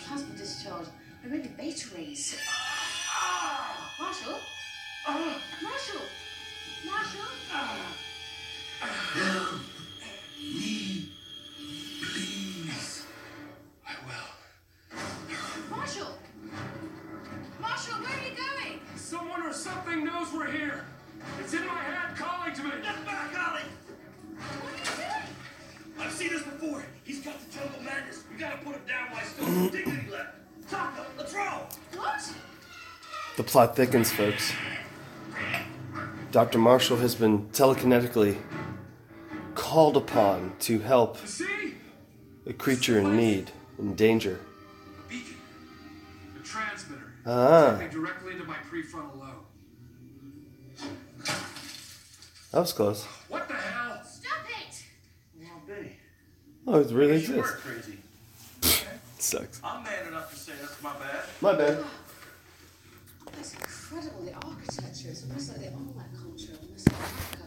[0.10, 0.88] Looks like a plasma discharge.
[1.22, 2.40] They're really beta rays.
[4.00, 4.40] Marshall?
[5.62, 6.02] Marshall?
[6.86, 7.28] Marshall?
[33.58, 34.54] Plot thickens, folks.
[36.32, 36.60] Dr.
[36.60, 38.38] Marshall has been telekinetically
[39.56, 41.18] called upon to help
[42.46, 44.40] a creature in need, in danger.
[45.10, 45.38] The beacon.
[46.38, 47.14] The transmitter.
[47.26, 49.46] Ah, directly into my prefrontal lobe.
[52.52, 53.06] that was close.
[53.28, 54.04] What the hell?
[54.06, 54.84] Stop it!
[55.36, 55.94] Well, Benny,
[56.68, 57.62] Oh, it really you were exists.
[57.64, 57.98] crazy.
[59.18, 59.60] Sucks.
[59.64, 61.24] I'm man enough to say that's my bad.
[61.42, 61.84] My bad.
[63.38, 64.24] That's incredible.
[64.24, 67.46] The architecture is almost like the Olmec culture of Mesoamerica.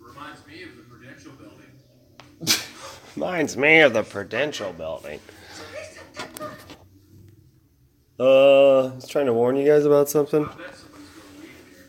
[0.00, 1.70] Reminds me of the Prudential Building.
[3.16, 5.20] Reminds me of the Prudential Building.
[8.18, 10.44] Uh, I was trying to warn you guys about something.
[10.44, 11.86] I bet somebody's going weed in here.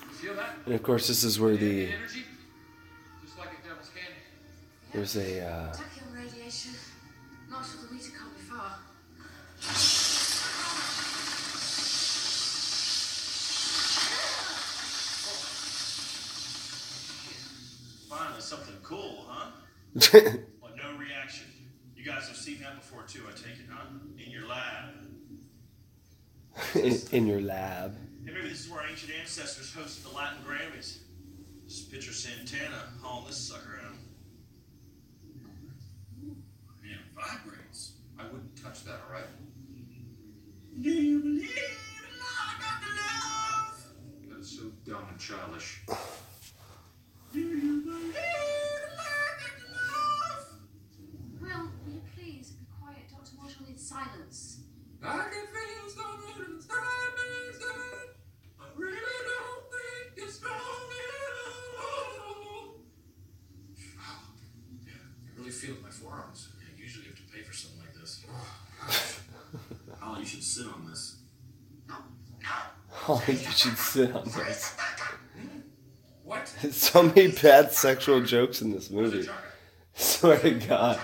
[0.00, 0.56] You feel that?
[0.64, 2.24] And of course, this is where the energy?
[3.22, 4.16] Just like a devil's candy.
[4.94, 5.76] there's a uh,
[19.94, 21.46] Well, no reaction.
[21.96, 23.86] You guys have seen that before too, I take it, huh?
[24.24, 24.94] In your lab.
[26.74, 27.96] in, in your lab.
[28.24, 30.98] Hey, maybe this is where ancient ancestors hosted the Latin Grammys.
[31.68, 33.94] Just picture Santana hauling this sucker out.
[36.82, 37.92] Man, it vibrates.
[38.18, 39.24] I wouldn't touch that, alright?
[40.80, 43.76] Do you believe in love after love?
[44.28, 45.82] That is so dumb and childish.
[47.32, 48.53] Do you believe
[55.06, 55.44] Oh, you
[58.78, 58.94] really
[59.26, 61.04] don't think it's going to.
[65.28, 66.48] I really feel it my forearms.
[66.58, 68.24] Yeah, usually you have to pay for something like this.
[70.00, 71.16] Holly, you should sit on this.
[73.06, 74.74] Oh, you should sit on this.
[76.22, 76.48] What?
[76.70, 79.28] So many bad sexual jokes in this movie.
[79.94, 80.98] Swear to God.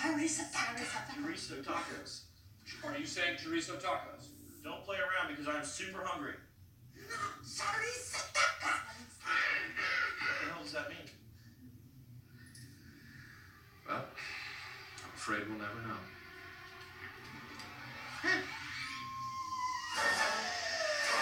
[0.00, 0.44] Sorry, sir.
[0.52, 0.84] Sorry,
[1.36, 1.56] sir.
[1.56, 2.20] Chorizo tacos.
[2.84, 4.28] Are you saying chorizo tacos?
[4.64, 6.34] Don't play around because I'm super hungry.
[6.94, 7.16] What
[10.40, 10.98] the hell does that mean?
[13.86, 16.00] Well, I'm afraid we'll never know.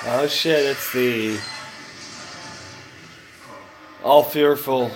[0.07, 1.39] Oh shit, it's the
[4.05, 4.91] all fearful,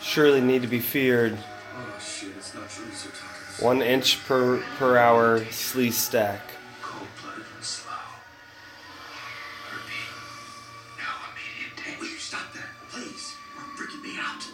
[0.00, 1.36] surely need to be feared.
[3.60, 6.40] One inch per per hour Sleestak.
[7.56, 7.92] And slow.
[9.72, 10.12] Repeat.
[10.98, 12.00] Now immediate take.
[12.00, 12.68] Will you stop that?
[12.90, 14.44] Please, you're freaking me out.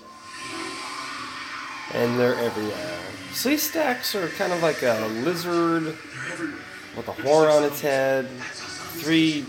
[1.95, 2.99] And they're everywhere.
[3.33, 5.97] Sleestaks are kind of like a lizard
[6.97, 9.45] with a horn on its head, three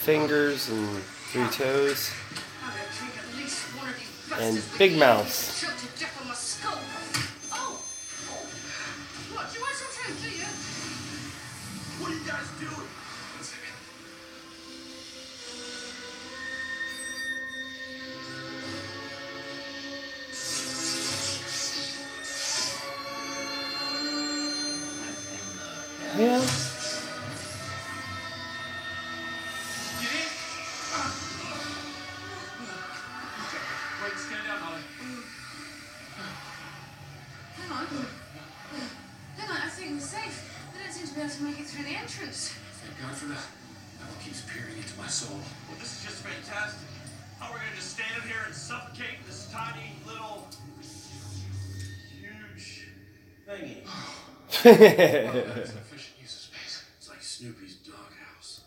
[0.00, 2.10] fingers and three toes.
[4.40, 5.60] And Big the Mouth.
[5.60, 6.78] Choke to death on my skull.
[7.50, 7.82] Oh!
[9.34, 9.50] What,
[54.70, 55.72] It's
[57.08, 58.60] like Snoopy's doghouse.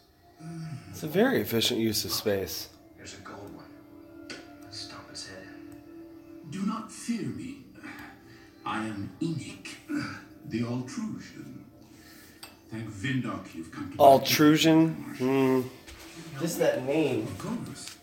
[0.89, 2.69] it's a very efficient use of space.
[2.97, 3.65] Here's a gold one.
[4.63, 5.47] Let's stomp its head.
[6.49, 7.57] Do not fear me.
[8.65, 9.67] I am Enik,
[10.45, 11.63] the Altrusian.
[12.69, 14.93] Thank Vindok you've come to Altrusion?
[15.17, 15.61] Hmm.
[16.39, 17.23] Just that name.
[17.23, 17.97] Of course.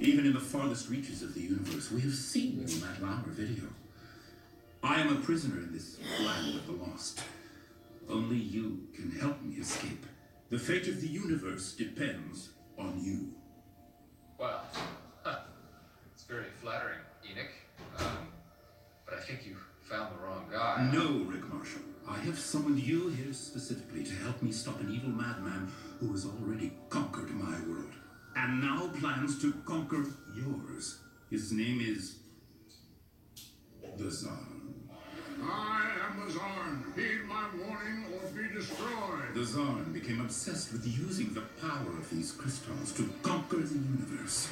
[0.00, 3.64] Even in the farthest reaches of the universe, we have seen that Lauer video.
[4.82, 7.20] I am a prisoner in this land of the lost.
[8.08, 10.06] Only you can help me escape.
[10.50, 13.32] The fate of the universe depends on you.
[14.38, 14.60] Well,
[15.22, 15.40] huh.
[16.14, 18.00] it's very flattering, Enik.
[18.00, 18.28] Um,
[19.04, 19.56] but I think you
[19.88, 20.90] found the wrong guy.
[20.92, 21.82] No, Rick Marshall.
[22.08, 25.70] I have summoned you here specifically to help me stop an evil madman
[26.00, 27.92] who has already conquered my world
[28.36, 30.04] and now plans to conquer
[30.34, 31.00] yours.
[31.30, 32.20] His name is
[33.96, 34.57] the Zarn.
[35.42, 36.94] I am the Zarn.
[36.96, 39.34] Heed my warning or be destroyed.
[39.34, 44.48] The Zarn became obsessed with using the power of these crystals to conquer the universe.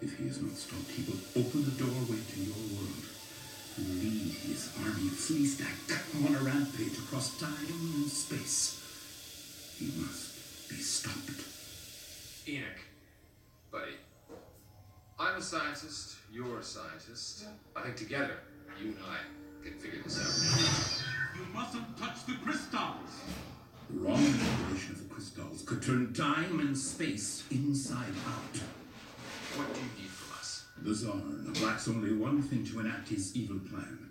[0.00, 3.04] If he is not stopped, he will open the doorway to your world
[3.76, 9.76] and lead his army of Sleestak on a rampage across time and space.
[9.78, 11.44] He must be stopped.
[12.46, 12.80] Enik,
[13.70, 13.96] buddy.
[15.18, 17.44] I'm a scientist, you're a scientist.
[17.76, 18.38] I think together,
[18.80, 19.18] you and I
[19.62, 21.38] can figure this out.
[21.38, 23.10] You mustn't touch the crystals.
[23.90, 28.60] The wrong manipulation of the crystals could turn time and space inside out.
[29.56, 30.64] What do you need from us?
[30.82, 34.10] The Zarn lacks only one thing to enact his evil plan.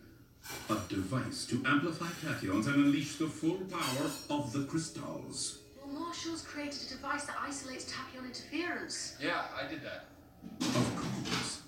[0.69, 5.59] A device to amplify tachyons and unleash the full power of the crystals.
[5.77, 9.15] Well, Marshall's created a device that isolates tachyon interference.
[9.21, 10.05] Yeah, I did that.
[10.59, 11.61] Of course.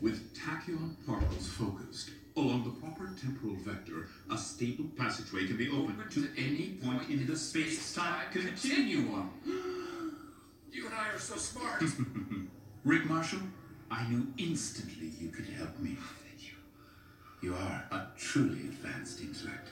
[0.00, 6.10] With tachyon particles focused along the proper temporal vector, a stable passageway can be opened
[6.10, 9.30] to any point in the space-time continuum.
[10.72, 11.82] You and I are so smart.
[12.84, 13.40] Rick Marshall,
[13.90, 15.96] I knew instantly you could help me.
[16.28, 16.56] Thank you.
[17.40, 19.70] You are a truly advanced intellect.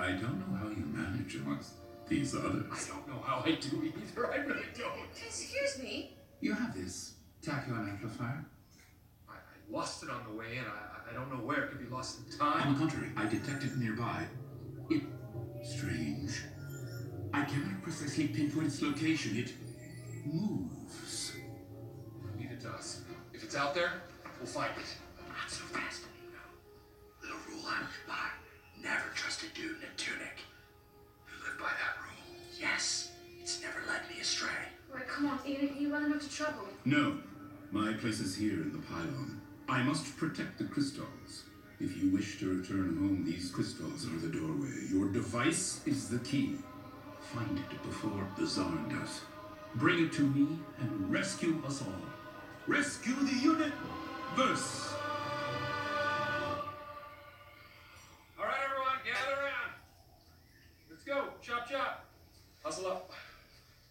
[0.00, 1.74] I don't know how you manage amongst
[2.08, 2.64] these others.
[2.72, 4.32] I don't know how I do either.
[4.32, 4.98] I really don't.
[5.24, 6.16] Excuse me?
[6.40, 8.44] You have this tachyon amplifier?
[9.72, 10.64] I, I lost it on the way in.
[10.64, 11.64] I, I don't know where.
[11.64, 12.68] It could be lost in time.
[12.68, 14.26] On the contrary, I detect it nearby.
[14.90, 15.02] It.
[15.64, 16.42] strange.
[17.34, 19.36] I cannot precisely pinpoint its location.
[19.36, 19.52] It
[20.26, 21.32] moves.
[22.38, 23.02] Leave it to us.
[23.32, 23.92] If it's out there,
[24.38, 24.86] we'll find it.
[25.28, 26.38] Not so fast, amigo.
[27.22, 28.28] Little rule I live by.
[28.82, 30.36] Never trust a dude in a tunic.
[31.28, 32.36] You live by that rule.
[32.60, 34.50] Yes, it's never led me astray.
[34.92, 36.68] Right, come on, Ian, you run into trouble.
[36.84, 37.16] No.
[37.70, 39.41] My place is here in the pylon.
[39.68, 41.44] I must protect the crystals.
[41.80, 44.86] If you wish to return home, these crystals are the doorway.
[44.90, 46.56] Your device is the key.
[47.20, 49.20] Find it before the Zarn does.
[49.76, 51.88] Bring it to me and rescue us all.
[52.66, 54.92] Rescue the universe!
[58.38, 59.72] All right, everyone, gather around.
[60.90, 61.28] Let's go.
[61.40, 62.04] Chop, chop.
[62.62, 63.10] Hustle up.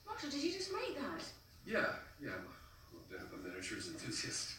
[0.05, 1.23] Marshall, did you just make that?
[1.65, 1.85] Yeah,
[2.21, 2.29] yeah.
[2.29, 4.50] I'm a bit of a miniatures enthusiast.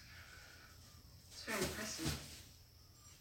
[1.43, 2.15] It's very impressive.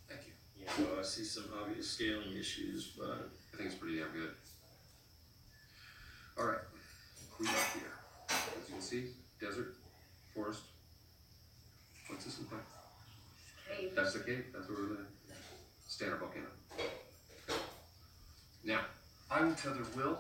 [0.07, 0.34] Thank you.
[0.61, 4.30] Yeah, well, I see some obvious scaling issues, but I think it's pretty damn good.
[6.38, 6.61] All right,
[7.39, 7.93] we got here.
[8.30, 9.05] As you can see,
[9.39, 9.74] desert,
[10.36, 10.61] forest.
[12.09, 13.80] What's this look like?
[13.80, 13.91] Cave.
[13.95, 14.45] That's the cave.
[14.53, 15.05] That's where we're living.
[15.88, 16.45] Standard volcano.
[18.63, 18.82] Now,
[19.32, 20.19] I will tether Will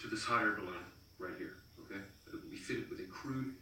[0.00, 0.84] to this hot air balloon
[1.18, 1.54] right here.
[1.86, 2.00] Okay?
[2.26, 3.54] It will be fitted with a crude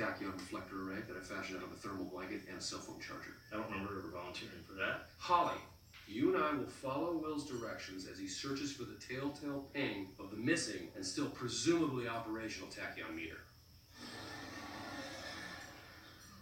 [0.00, 3.00] tachyon reflector array that I fashioned out of a thermal blanket and a cell phone
[3.00, 3.36] charger.
[3.52, 5.08] I don't remember ever volunteering for that.
[5.18, 5.60] Holly,
[6.08, 10.30] you and I will follow Will's directions as he searches for the telltale ping of
[10.30, 13.42] the missing and still presumably operational tachyon meter.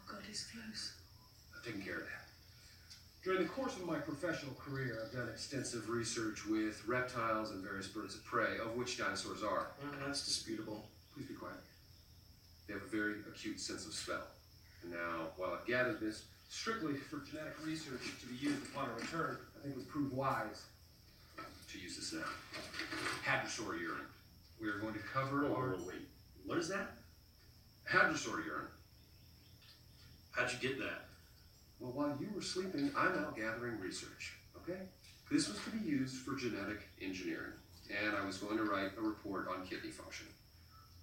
[0.09, 0.93] Oh, body's close.
[1.57, 2.29] I've taken care of that.
[3.25, 7.89] During the course of my professional career, I've done extensive research with reptiles and various
[7.89, 9.73] birds of prey, of which dinosaurs are.
[9.83, 10.87] Well, that's disputable.
[11.13, 11.57] Please be quiet.
[12.69, 14.27] They have a very acute sense of smell.
[14.83, 18.95] And now, while I've gathered this strictly for genetic research to be used upon a
[18.95, 20.65] return, I think it would prove wise
[21.73, 22.29] to use this now.
[23.25, 24.07] Hadrosaur urine.
[24.61, 26.07] We are going to cover Whoa, our wait.
[26.45, 26.93] What is that?
[27.91, 28.67] hadrosaur urine.
[30.33, 31.07] How'd you get that?
[31.81, 34.35] Well, while you were sleeping, I'm out gathering research.
[34.57, 34.81] Okay?
[35.31, 37.53] This was to be used for genetic engineering,
[37.91, 40.27] and I was going to write a report on kidney function.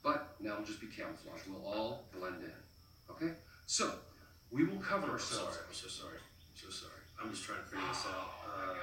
[0.05, 1.41] But now it'll just be camouflage.
[1.49, 2.51] We'll all blend in.
[3.09, 3.33] Okay?
[3.65, 3.91] So,
[4.51, 5.55] we will cover I'm ourselves.
[5.55, 5.65] sorry.
[5.67, 6.19] I'm so sorry.
[6.19, 7.01] I'm so sorry.
[7.19, 8.29] I'm just trying to figure this out.
[8.45, 8.75] Uh,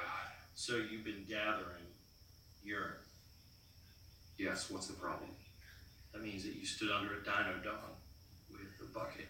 [0.57, 1.87] so you've been gathering
[2.65, 2.99] urine.
[4.37, 5.31] Yes, what's the problem?
[6.13, 7.95] That means that you stood under a dino dog
[8.51, 9.29] with a bucket.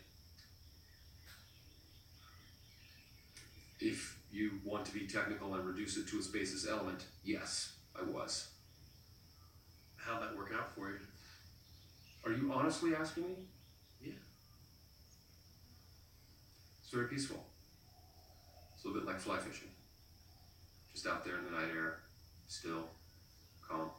[3.80, 8.03] If you want to be technical and reduce it to a spaces element, yes, I
[8.03, 8.49] was.
[9.97, 10.97] How'd that work out for you?
[12.25, 13.35] Are you honestly asking me?
[14.01, 14.12] Yeah.
[16.81, 17.45] It's very peaceful.
[18.75, 19.68] It's a little bit like fly fishing.
[20.93, 21.99] Just out there in the night air,
[22.47, 22.85] still,
[23.66, 23.91] calm,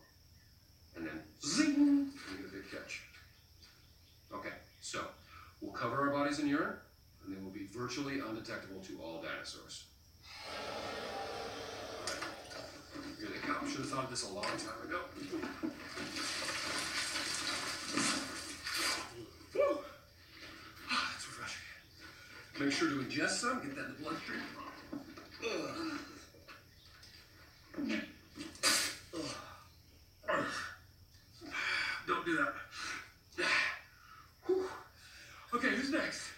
[0.95, 3.01] and then zing, you get a big catch.
[4.33, 4.99] Okay, so
[5.59, 6.75] we'll cover our bodies in urine,
[7.25, 9.85] and they will be virtually undetectable to all dinosaurs.
[12.01, 12.23] Alright.
[13.19, 13.67] Here they come.
[13.69, 14.99] Should have thought of this a long time ago.
[19.55, 19.77] Woo!
[20.91, 21.61] Ah, that's refreshing.
[22.59, 24.39] Make sure to ingest some, get that in the bloodstream.
[25.43, 25.99] Ugh.
[32.07, 32.53] Don't do that.
[35.55, 36.29] Okay, who's next?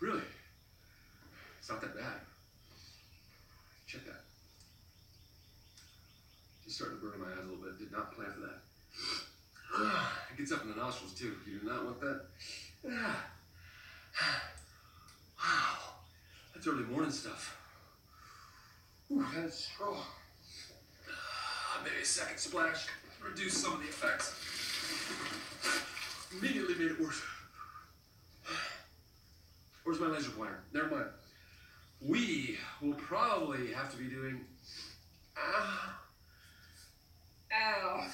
[0.00, 0.22] Really?
[1.60, 2.20] It's not that bad.
[3.86, 4.24] Check that.
[6.64, 7.78] Just starting to burn my eyes a little bit.
[7.78, 8.60] Did not plan for that.
[10.32, 11.36] It gets up in the nostrils too.
[11.46, 12.26] You do not want that.
[12.90, 13.26] Ah.
[15.38, 15.76] Wow.
[16.54, 17.58] That's early morning stuff.
[19.10, 19.96] Ooh, that is strong.
[21.10, 22.86] Ah, Maybe a second splash.
[23.22, 24.34] Reduce some of the effects.
[26.38, 27.20] Immediately made it worse.
[29.84, 30.60] Where's my laser pointer?
[30.72, 31.06] Never mind.
[32.00, 34.40] We will probably have to be doing.
[35.36, 36.00] Ah.
[37.52, 38.06] Ow.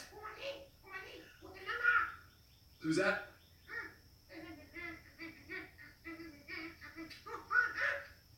[2.81, 3.30] Who's that?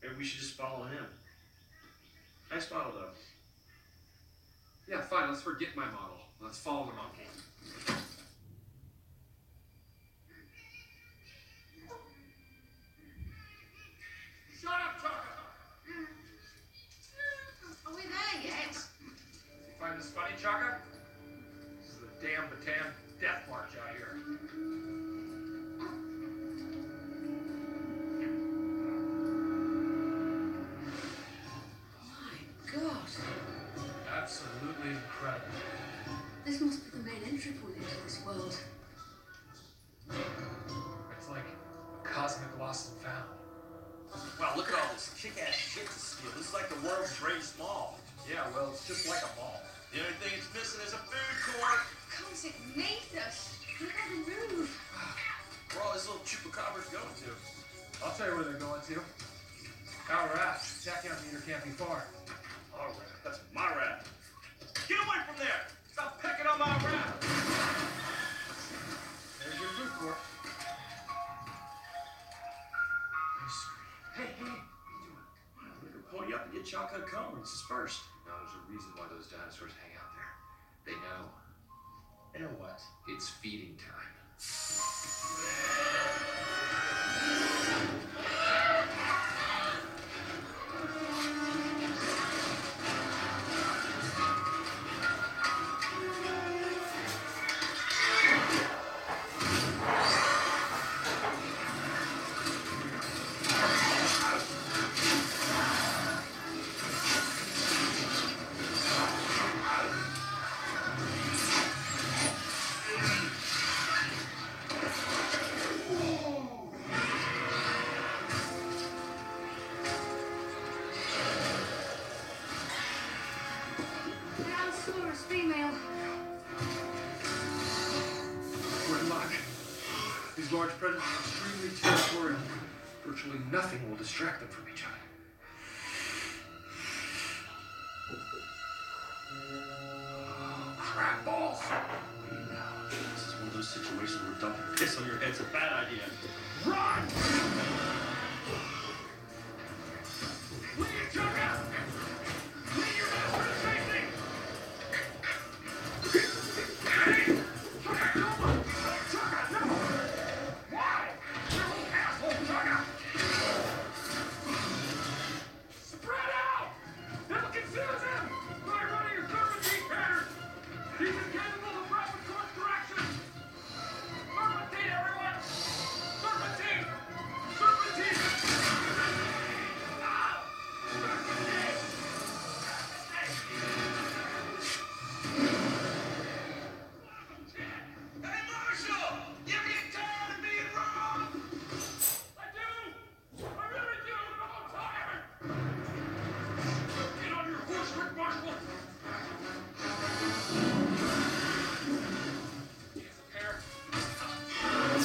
[0.02, 1.06] Maybe we should just follow him.
[2.50, 3.08] Nice model, though.
[4.88, 5.28] Yeah, fine.
[5.28, 6.18] Let's forget my model.
[6.40, 7.22] Let's follow the monkey.
[14.60, 15.14] Shut up, Chaka!
[17.86, 18.76] Are we there yet?
[19.00, 20.78] You find this funny, Chaka?
[21.80, 24.01] This is the damn Bataan death march out here.
[37.44, 38.56] Be the main entry point into this world.
[41.18, 41.46] It's like
[42.04, 43.24] a cosmic lost and found.
[44.38, 46.30] Wow, look at all this kick-ass shit to steal.
[46.36, 47.98] This is like the world's greatest mall.
[48.28, 49.60] Yeah, well, it's just like a mall.
[49.92, 51.80] The only thing it's missing is a food court.
[52.12, 53.56] Comes it beneath us.
[53.80, 54.70] Look at the roof.
[55.72, 57.32] Where are all these little chupacabras going to?
[58.04, 59.00] I'll tell you where they're going to.
[60.12, 60.84] Our raft.
[60.84, 62.04] Tachyon meter can't be far.
[62.76, 64.04] All right, that's my rat.
[64.88, 65.71] Get away from there!
[66.02, 67.14] Stop picking on my rat!
[69.38, 70.16] There's your food court.
[74.16, 74.58] Hey, hey,
[75.60, 78.00] I'm gonna pull you up and get chocolate cones first.
[78.26, 80.32] Now, there's a reason why those dinosaurs hang out there.
[80.86, 81.30] They know
[82.34, 82.80] And what?
[83.06, 84.10] it's feeding time.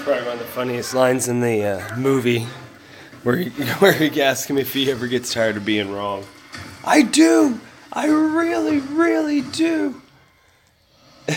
[0.07, 2.47] probably one of the funniest lines in the uh, movie,
[3.23, 3.49] where he,
[3.79, 6.23] where he asks him if he ever gets tired of being wrong.
[6.85, 7.59] I do.
[7.91, 10.01] I really, really do.
[11.27, 11.35] I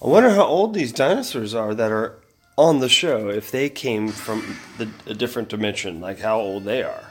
[0.00, 2.18] wonder how old these dinosaurs are that are
[2.56, 3.28] on the show.
[3.28, 7.10] If they came from the, a different dimension, like how old they are.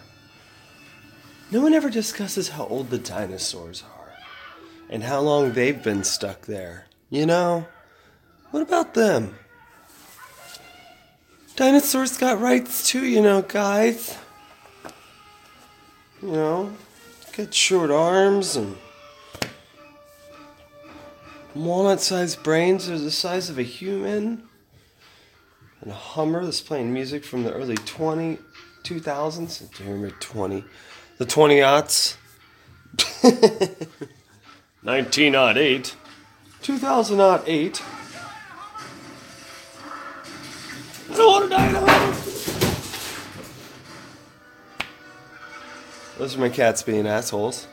[1.52, 4.12] No one ever discusses how old the dinosaurs are
[4.90, 6.88] and how long they've been stuck there.
[7.10, 7.66] You know?
[8.52, 9.36] What about them?
[11.56, 14.18] Dinosaurs got rights too, you know, guys.
[16.22, 16.74] You know,
[17.36, 18.76] got short arms and
[21.56, 24.44] walnut sized brains are the size of a human.
[25.82, 28.40] And a Hummer that's playing music from the early 20,
[28.84, 29.76] 2000s.
[29.76, 30.64] Do you remember 20?
[31.18, 32.18] The 20 aughts.
[34.84, 35.96] 1908.
[36.62, 37.82] 2008.
[41.16, 41.68] Don't want to die.
[46.18, 47.68] Those are my cats being assholes.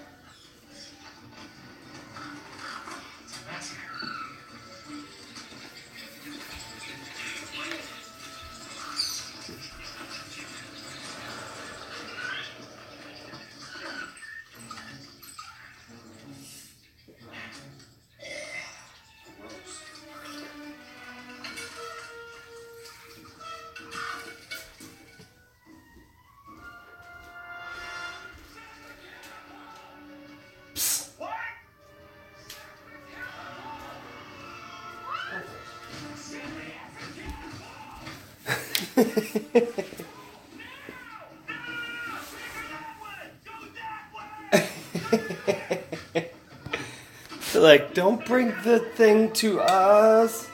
[48.04, 50.46] Don't bring the thing to us.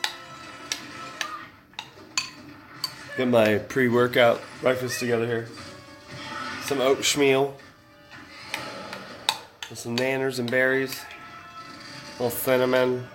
[3.17, 5.49] Get my pre workout breakfast together here.
[6.63, 7.57] Some oatmeal.
[9.75, 11.01] Some nanners and berries.
[12.21, 13.09] A little cinnamon.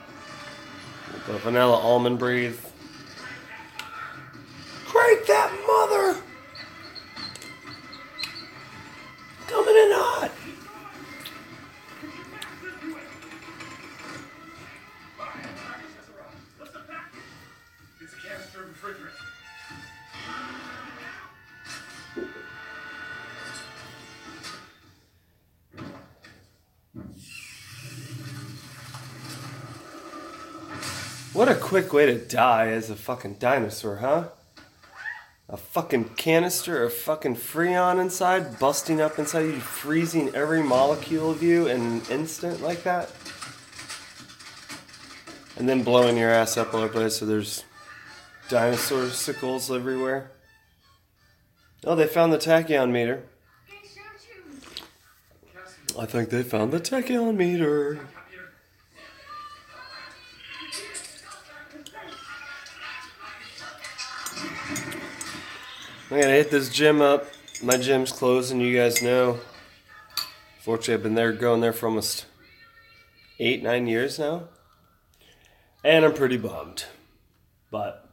[1.27, 2.64] The vanilla almond breeze.
[31.35, 34.29] What a quick way to die as a fucking dinosaur, huh?
[35.49, 41.43] A fucking canister of fucking freon inside, busting up inside you, freezing every molecule of
[41.43, 43.11] you in an instant like that.
[45.57, 47.65] And then blowing your ass up all over the place so there's
[48.47, 50.31] dinosaur sickles everywhere.
[51.83, 53.23] Oh, they found the tachyon meter.
[55.99, 58.07] I think they found the tachyon meter.
[66.15, 67.25] I'm gonna hit this gym up.
[67.61, 69.41] My gym's closing, you guys know.
[70.61, 72.25] Fortunately, I've been there, going there for almost
[73.37, 74.43] eight, nine years now.
[75.83, 76.85] And I'm pretty bummed.
[77.69, 78.09] But,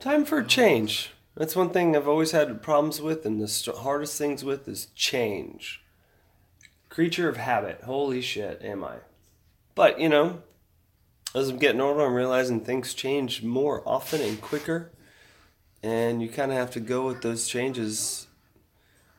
[0.00, 1.12] time for a change.
[1.36, 4.86] That's one thing I've always had problems with, and the st- hardest things with is
[4.96, 5.80] change.
[6.88, 7.82] Creature of habit.
[7.84, 8.96] Holy shit, am I?
[9.76, 10.42] But, you know,
[11.36, 14.90] As I'm getting older, I'm realizing things change more often and quicker,
[15.82, 18.26] and you kind of have to go with those changes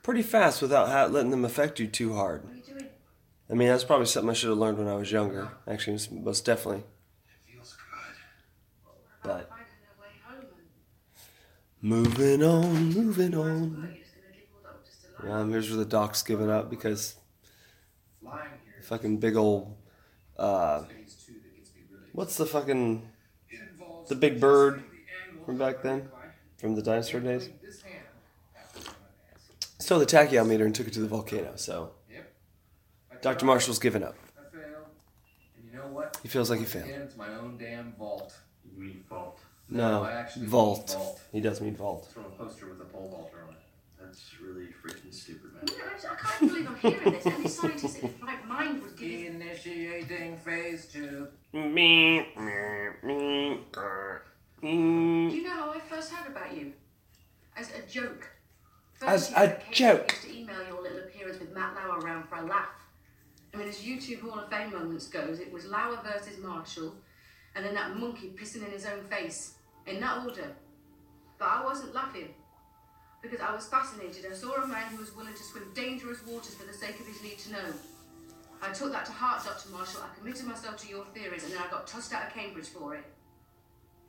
[0.02, 2.44] pretty fast without ha- letting them affect you too hard.
[2.44, 2.90] What are you doing?
[3.50, 5.50] I mean, that's probably something I should have learned when I was younger.
[5.68, 6.80] Actually, most definitely.
[7.28, 8.16] It feels good.
[9.24, 13.48] But Finding their way home and moving on, moving on.
[13.94, 15.42] you're just gonna leave all that just alone?
[15.42, 17.16] Um, here's where the doc's giving up because
[18.22, 18.82] Lying here.
[18.84, 19.76] fucking big old.
[20.38, 22.06] Uh, Phase two that gets me really.
[22.14, 23.08] what's the fucking
[24.08, 26.10] the big bird adjusting the angle from back then?
[26.64, 27.50] From the dinosaur days?
[27.62, 28.06] This hand
[28.56, 28.90] after
[29.90, 31.52] my the tachyon meter and took it to the volcano.
[31.58, 31.92] So
[33.22, 33.46] Dr.
[33.46, 34.16] Marshall's given up.
[34.38, 34.86] I failed.
[35.58, 36.18] And you know what?
[36.24, 36.86] He feels like he failed.
[36.86, 38.34] Again, it's my own damn vault.
[38.64, 39.42] You mean fault.
[39.68, 40.88] No, I actually vault.
[40.88, 41.22] mean vault.
[41.34, 42.10] He does mean vault.
[42.14, 43.60] Throw a poster with a pole vaulter on it.
[44.02, 45.64] That's really freaking stupid, man.
[45.68, 47.26] You know, I I can't believe I'm hearing this.
[47.26, 49.32] Any scientific right mind would give you.
[49.32, 51.28] Initiating phase two.
[54.64, 56.72] Do you know how I first heard about you?
[57.58, 58.30] As a joke.
[59.06, 60.14] As a joke.
[60.14, 62.70] used to email your little appearance with Matt Lauer around for a laugh.
[63.54, 66.96] I mean, as YouTube Hall of Fame moments goes, it was Lauer versus Marshall,
[67.56, 69.56] and then that monkey pissing in his own face.
[69.86, 70.56] In that order.
[71.38, 72.30] But I wasn't laughing.
[73.22, 74.26] Because I was fascinated.
[74.32, 77.06] I saw a man who was willing to swim dangerous waters for the sake of
[77.06, 77.74] his need to know.
[78.62, 79.72] I took that to heart, Dr.
[79.72, 80.04] Marshall.
[80.10, 82.96] I committed myself to your theories, and then I got tossed out of Cambridge for
[82.96, 83.04] it.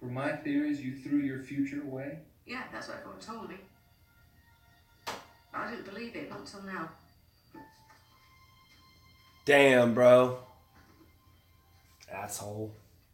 [0.05, 2.19] For my theories, you threw your future away?
[2.45, 3.57] Yeah, that's what everyone told me.
[5.55, 6.91] I didn't believe it, not until now.
[9.47, 10.41] Damn, bro.
[12.13, 12.71] Asshole.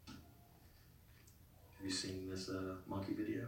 [0.08, 0.16] Have
[1.84, 3.46] you seen this uh, monkey video?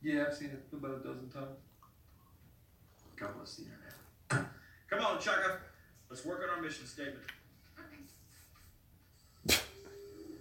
[0.00, 1.58] Yeah, I've seen it about a dozen times.
[3.16, 4.50] God bless the internet.
[4.88, 5.58] Come on, Chaka.
[6.08, 7.26] Let's work on our mission statement.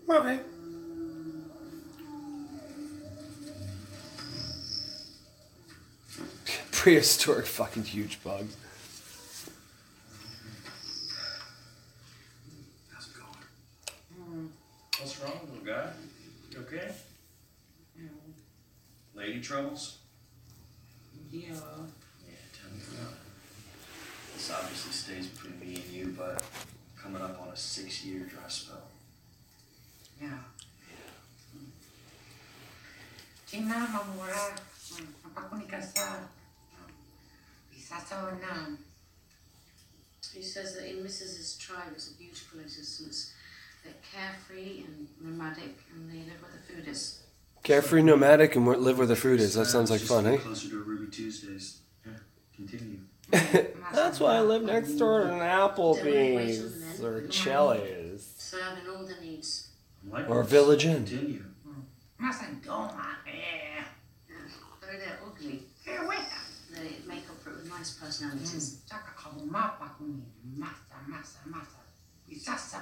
[0.08, 0.40] Okay.
[6.82, 8.58] Prehistoric fucking huge bugs.
[12.92, 14.50] How's it going?
[14.98, 15.92] What's wrong, little guy?
[16.52, 16.92] You okay?
[19.14, 20.00] Lady troubles?
[21.32, 21.50] Yeah.
[21.50, 21.54] Yeah,
[22.52, 23.20] tell me about it.
[24.34, 26.44] This obviously stays between me and you, but
[27.00, 28.88] coming up on a six-year dry spell.
[30.20, 30.30] Yeah.
[33.46, 34.58] Tina mamura
[37.92, 38.02] mapakunikasa.
[38.02, 38.78] Isaso na.
[40.34, 43.34] He says that in Mrs.'s tribe it's a beautiful existence.
[43.84, 47.24] They're carefree and nomadic, and they live where the food is.
[47.64, 49.56] Carefree, nomadic, and live where the food is.
[49.56, 50.38] That sounds like fun, eh?
[50.38, 51.80] Closer to Ruby Tuesdays.
[52.06, 52.14] Yeah,
[52.56, 53.00] continue.
[53.94, 59.70] That's why I live next door to an Applebee's or Chili's Serving all the needs.
[60.10, 60.30] Likewise.
[60.38, 61.06] or Village Inn.
[61.06, 61.44] Continue.
[62.22, 63.06] Masandoma.
[63.28, 63.84] Eh.
[64.82, 66.41] Though they're ugly, Eh, weta.
[67.82, 71.76] They make up for it with nice personalities.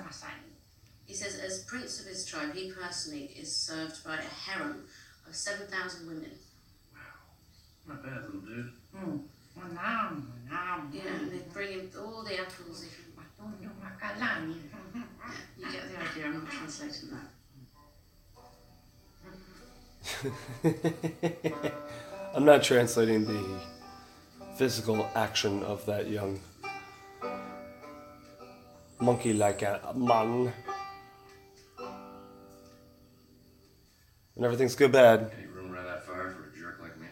[0.06, 0.54] Masani.
[1.06, 4.84] He says, as prince of his tribe, he personally is served by a harem
[5.28, 6.32] of 7,000 women.
[6.93, 7.00] Wow.
[7.88, 8.72] Not bad, little dude.
[8.93, 9.18] Hmm.
[9.58, 10.93] Manam, manam.
[10.93, 12.84] Yeah, and they bring him all the apples.
[12.84, 14.56] If you, Matundo makalani.
[15.58, 17.30] you get the idea, I'm not translating that.
[22.36, 23.60] I'm not translating the
[24.64, 26.38] physical action of that young
[28.99, 30.51] monkey like a man.
[34.34, 37.07] When everything's good bad, Any room around that fire for a jerk like me?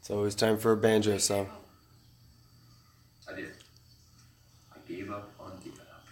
[0.00, 1.48] it's always time for a banjo song.
[3.30, 3.50] I did.
[4.72, 6.04] I gave up on giving up.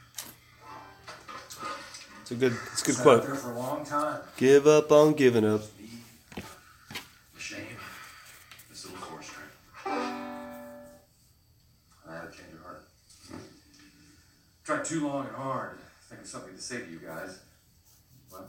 [2.21, 3.25] It's a good, it's a good Sat quote.
[3.37, 4.21] for a long time.
[4.37, 5.63] Give up on giving up.
[14.73, 17.41] Tried too long and hard, thinking something to say to you guys.
[18.31, 18.49] Well,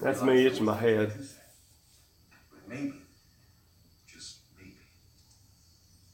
[0.00, 1.00] That's me there itching my head.
[1.00, 1.40] anything to say.
[2.50, 2.94] But maybe,
[4.06, 4.76] just maybe,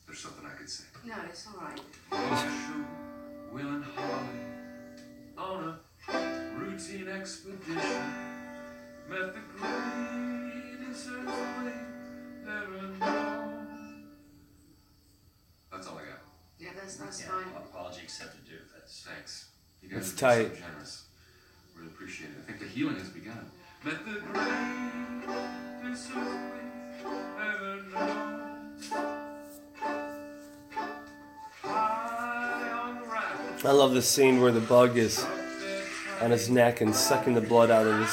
[0.05, 0.83] there's something I could say.
[1.05, 1.81] No, it's all right.
[2.11, 2.85] Marshall,
[3.53, 4.41] Will and Holly
[5.39, 5.79] on
[6.09, 8.03] a routine expedition
[9.09, 11.75] met the greatest earthquake
[12.49, 13.40] ever known.
[16.81, 17.45] Yeah, that's, that's Yeah, fine.
[17.57, 18.59] apology accepted, dude.
[18.75, 19.49] That's Thanks.
[19.83, 20.57] You guys It's have been tight.
[20.57, 21.03] so generous.
[21.77, 22.37] Really appreciate it.
[22.43, 23.51] I think the healing has begun.
[23.85, 24.21] Met the
[25.81, 27.07] greatest earthquake
[27.41, 28.77] ever known.
[31.63, 35.25] High on the rapids, I love this scene where the bug is
[36.21, 38.11] on his neck and sucking the blood out of his.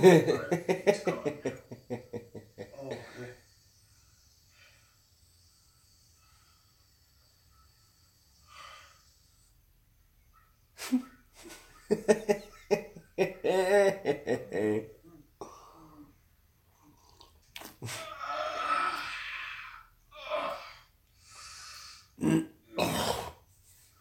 [0.00, 1.54] Oh, okay.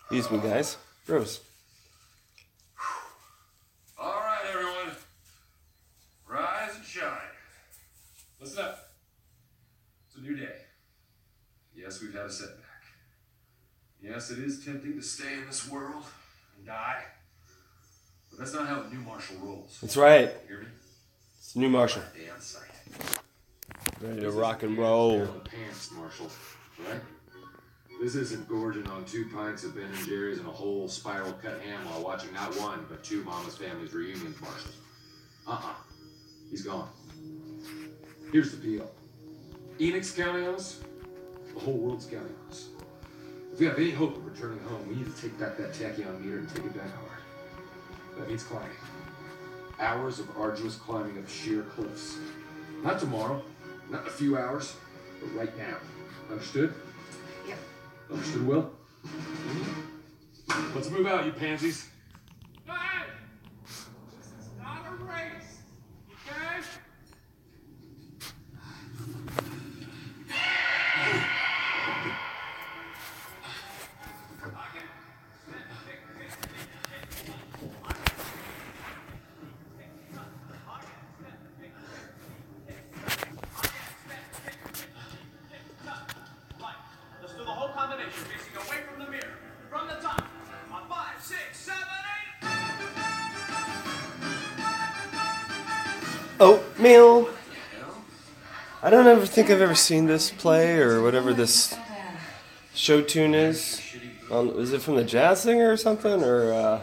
[0.10, 0.78] Excuse me, guys.
[1.06, 1.42] Gross.
[3.98, 4.96] All right, everyone.
[6.28, 7.12] Rise and shine.
[8.40, 8.94] Listen up.
[10.08, 10.56] It's a new day.
[11.76, 12.64] Yes, we've had a setback.
[14.02, 16.04] Yes, it is tempting to stay in this world
[16.58, 17.04] and die.
[18.32, 19.78] But that's not how the new Marshall rolls.
[19.80, 20.32] That's right.
[20.44, 20.68] You hear me?
[21.38, 22.02] It's new Marshall.
[22.16, 22.64] Day on sight.
[24.02, 25.28] Ready to rock and roll.
[25.46, 26.32] Pants, Marshall.
[26.80, 27.00] Right?
[28.02, 31.62] This isn't gorging on two pints of Ben and Jerry's and a whole spiral cut
[31.62, 34.72] ham while watching not one but two Mama's Family's reunions, Marshall.
[35.48, 35.74] Uh-uh.
[36.50, 36.90] He's gone.
[38.32, 38.90] Here's the deal.
[39.80, 40.80] Enik's counting on us.
[41.54, 42.70] The whole world's counting on us.
[43.58, 46.22] If we have any hope of returning home, we need to take back that tachyon
[46.24, 47.22] meter and take it back hard.
[48.16, 48.70] That means climbing.
[49.80, 52.18] Hours of arduous climbing up sheer cliffs.
[52.84, 53.42] Not tomorrow,
[53.90, 54.76] not in a few hours,
[55.20, 55.78] but right now.
[56.30, 56.72] Understood?
[57.48, 57.58] Yep.
[58.12, 58.72] Understood, Will?
[60.76, 61.90] Let's move out, you pansies.
[96.88, 97.30] Oatmeal.
[98.82, 101.76] I don't ever think I've ever seen this play or whatever this
[102.74, 103.82] show tune is.
[104.32, 106.24] Um, is it from the jazz singer or something?
[106.24, 106.82] Or uh,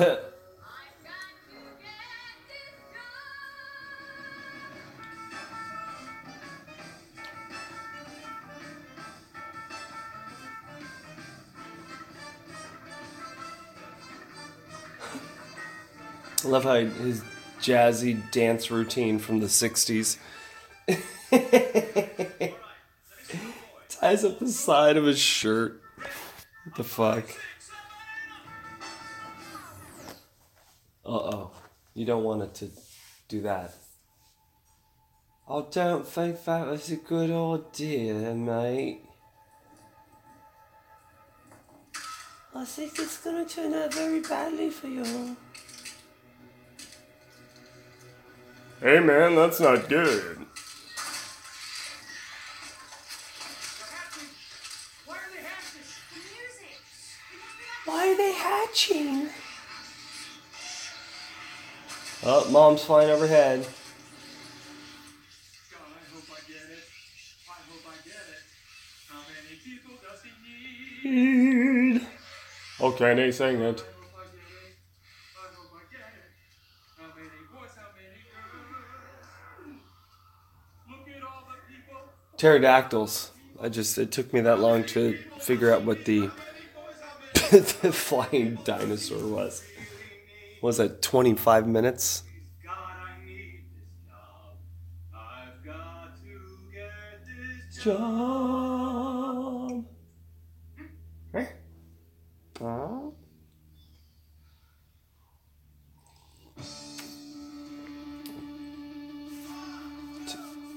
[16.44, 17.22] love how his
[17.60, 20.16] jazzy dance routine from the 60s
[23.90, 25.82] ties up the side of his shirt.
[26.64, 27.24] What the fuck?
[32.00, 32.70] You don't want it to
[33.28, 33.74] do that.
[35.46, 39.02] I don't think that was a good idea, mate.
[42.54, 45.36] I think it's gonna turn out very badly for you.
[48.80, 50.46] Hey man, that's not good.
[62.22, 63.60] Oh, mom's flying overhead.
[63.60, 63.70] God,
[65.80, 66.84] I hope I get it.
[67.48, 68.44] I hope I get it.
[69.08, 70.20] How many people does
[71.02, 72.06] he need?
[72.78, 73.62] Oh, can they sing it?
[73.62, 73.80] I hope I it.
[75.34, 76.28] I hope I get it.
[76.98, 79.80] How many boys, how many girls?
[80.90, 82.00] Look at all the people.
[82.36, 83.30] Pterodactyls.
[83.62, 86.30] I just it took me that long to figure out what the
[87.50, 89.64] the flying dinosaur was.
[90.62, 92.24] Was that 25 minutes?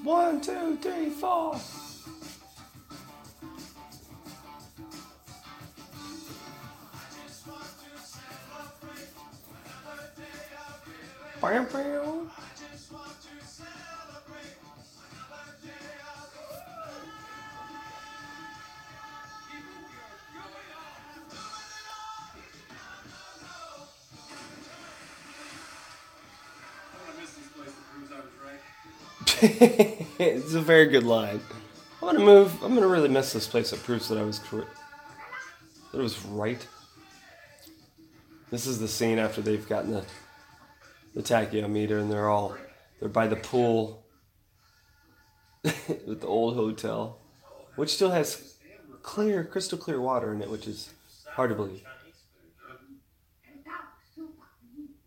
[0.02, 1.60] One, two, three, four.
[29.42, 31.40] it's a very good line.
[32.00, 32.62] I'm gonna move.
[32.62, 33.70] I'm gonna really miss this place.
[33.70, 34.74] That proves that I was correct.
[35.92, 36.66] That it was right.
[38.50, 40.04] This is the scene after they've gotten the
[41.14, 42.56] the tachyon meter and they're all
[43.00, 44.04] they're by the pool
[45.62, 47.20] with the old hotel,
[47.76, 48.56] which still has
[49.02, 50.92] clear, crystal clear water in it, which is
[51.32, 51.84] hard to believe.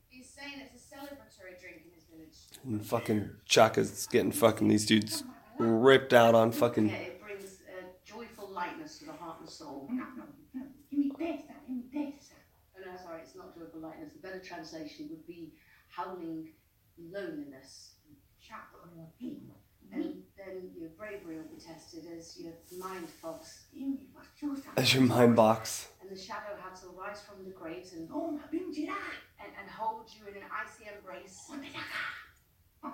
[0.10, 2.38] He's saying it's a celebratory drink in his village.
[2.64, 5.24] And fucking Chaka's getting fucking these dudes
[5.60, 6.90] ripped out on fucking.
[6.90, 9.88] Yeah, it brings a joyful lightness to the heart and soul.
[9.92, 10.66] No, no, no.
[10.90, 12.34] Give me this, that, give me testa.
[12.78, 14.14] Oh no, sorry, it's not joyful lightness.
[14.14, 15.54] The better translation would be
[15.98, 16.50] howling
[16.98, 17.96] loneliness.
[18.40, 19.54] Sciacquano prima.
[19.92, 23.68] And then your bravery will be tested as your mind fogs.
[23.74, 24.74] Io mi faccio usare.
[24.78, 25.88] As your mind box.
[26.02, 29.00] And the shadow has to rise from the grave and, Oh, ma vincerà.
[29.40, 31.46] and, and hold you in an icy embrace.
[31.48, 32.92] Come da cá.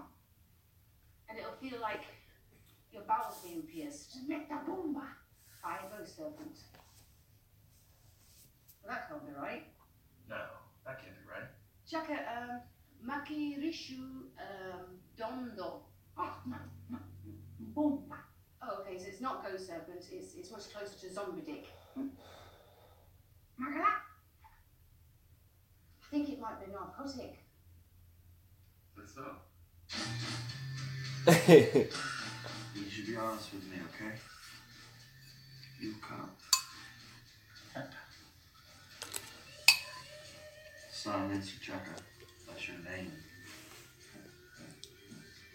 [1.29, 2.03] And it'll feel like
[2.91, 5.07] your bowels being pierced Smetta bomba.
[5.63, 6.57] by a ghost serpent.
[8.83, 9.65] Well, that can't be right.
[10.29, 10.37] No,
[10.85, 11.49] that can't be right.
[11.89, 12.61] Chaka, um,
[13.07, 13.99] Maki Rishu
[14.39, 15.81] um, Dondo.
[16.17, 16.57] Oh, no,
[16.89, 16.97] no.
[17.59, 18.19] Bomba.
[18.61, 21.65] Oh, okay, so it's not ghost serpent, it's, it's much closer to zombie dick.
[23.57, 23.93] Magala.
[26.01, 27.39] I think it might be narcotic.
[28.95, 29.25] That's so.
[32.75, 34.15] You should be honest with me, okay?
[35.79, 36.31] You come.
[40.91, 41.91] Son Chaka.
[42.65, 43.11] That's your name.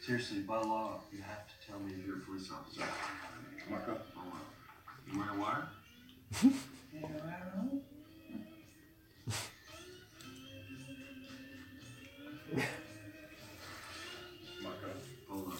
[0.05, 2.83] Seriously, by law, you have to tell me if you're a police officer.
[3.71, 4.43] Marco, Oh, well.
[5.11, 5.69] you wearing a wire?
[6.95, 7.83] Yeah, I don't know.
[14.63, 14.89] Marco.
[15.29, 15.53] Hold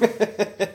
[0.00, 0.58] on.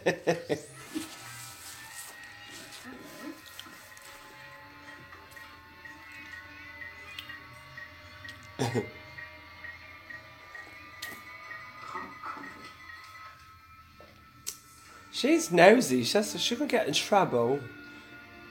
[15.44, 16.04] She's nosy.
[16.06, 17.60] She, to, she can get in trouble.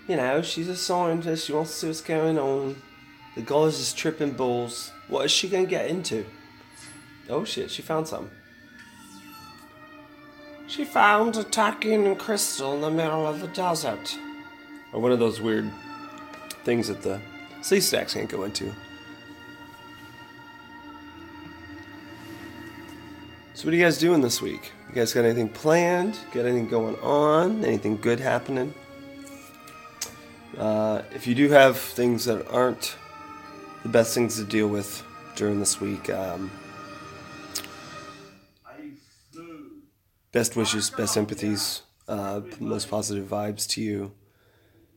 [0.07, 1.47] You know, she's a scientist.
[1.47, 2.77] She wants to see what's going on.
[3.35, 4.93] The guy's just tripping balls.
[5.09, 6.27] What is she going to get into?
[7.31, 8.31] Oh shit, she found some.
[10.67, 14.19] She found a tachyon crystal in the middle of the desert.
[14.93, 15.71] Or one of those weird
[16.65, 17.23] things that the
[17.63, 18.75] Sleestaks can't go into.
[23.63, 24.73] So what are you guys doing this week?
[24.89, 26.19] You guys got anything planned?
[26.33, 27.65] Got anything going on?
[27.65, 28.75] Anything good happening?
[30.59, 32.97] Uh, if you do have things that aren't
[33.85, 35.05] the best things to deal with
[35.37, 36.51] during this week, um,
[40.33, 44.11] best wishes, best sympathies, uh, most positive vibes to you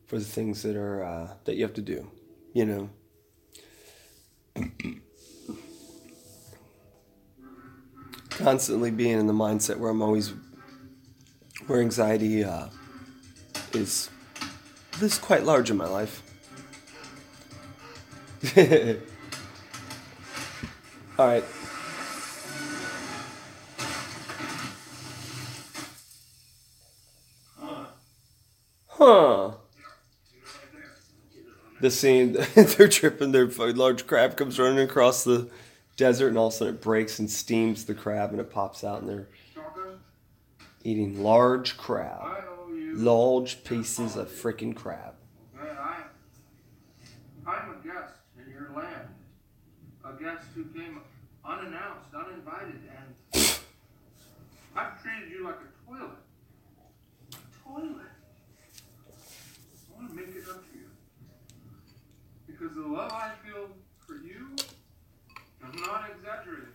[0.07, 2.09] for the things that are uh, that you have to do.
[2.51, 2.89] You
[4.55, 4.66] know.
[8.45, 10.31] constantly being in the mindset where I'm always
[11.65, 12.67] where anxiety uh,
[13.73, 14.11] is
[15.01, 16.21] is quite large in my life.
[21.17, 21.43] All right.
[28.89, 29.51] Huh.
[31.81, 33.31] the scene they're tripping.
[33.31, 35.49] Their large crab comes running across the
[35.95, 38.83] desert, and all of a sudden it breaks and steams the crab, and it pops
[38.83, 39.27] out, and they're
[40.83, 45.13] eating large crab, large pieces of freaking crab.
[47.47, 49.07] I'm a guest in your land.
[50.03, 51.01] A guest who came
[51.43, 53.59] unannounced, uninvited, and
[54.75, 56.17] I've treated you like a toilet.
[57.63, 58.11] Toilet.
[59.91, 60.89] I want to make it up to you.
[62.47, 63.69] Because the love I feel
[65.76, 66.69] I'm not exaggerating,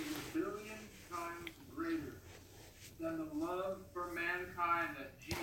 [0.00, 0.78] is a billion
[1.08, 2.14] times greater
[2.98, 5.38] than the love for mankind that Jesus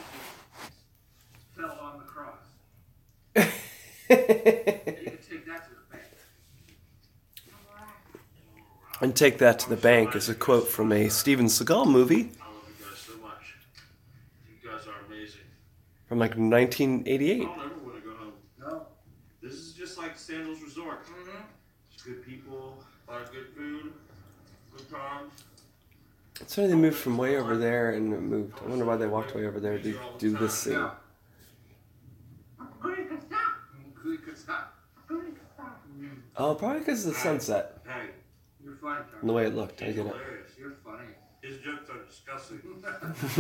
[1.56, 2.36] fell on the cross.
[3.36, 3.48] and
[4.10, 6.04] you can take that to the bank.
[9.00, 12.46] And take that to the bank is a quote from a Steven Seagal movie I
[12.46, 13.56] love you guys so much.
[14.62, 15.42] You guys are amazing.
[16.08, 17.42] from like 1988.
[17.42, 18.34] I don't ever want to go home.
[18.60, 18.88] No.
[19.42, 21.06] This is just like Sandals Resort.
[21.06, 21.21] Hmm.
[22.02, 22.12] Mm-hmm.
[22.14, 23.94] Good people, a lot of good food,
[24.76, 25.32] good times.
[26.40, 28.60] It's funny they moved from way over there and moved.
[28.66, 30.74] I wonder why they walked way over there to do this scene.
[30.74, 30.92] Yeah.
[36.38, 38.10] Oh, probably because of the sunset Hey,
[38.64, 39.84] You're funny, and the way it looked.
[39.84, 40.04] I get it.
[40.08, 40.52] hilarious.
[40.58, 41.10] You're funny.
[41.44, 42.62] His jokes are disgusting.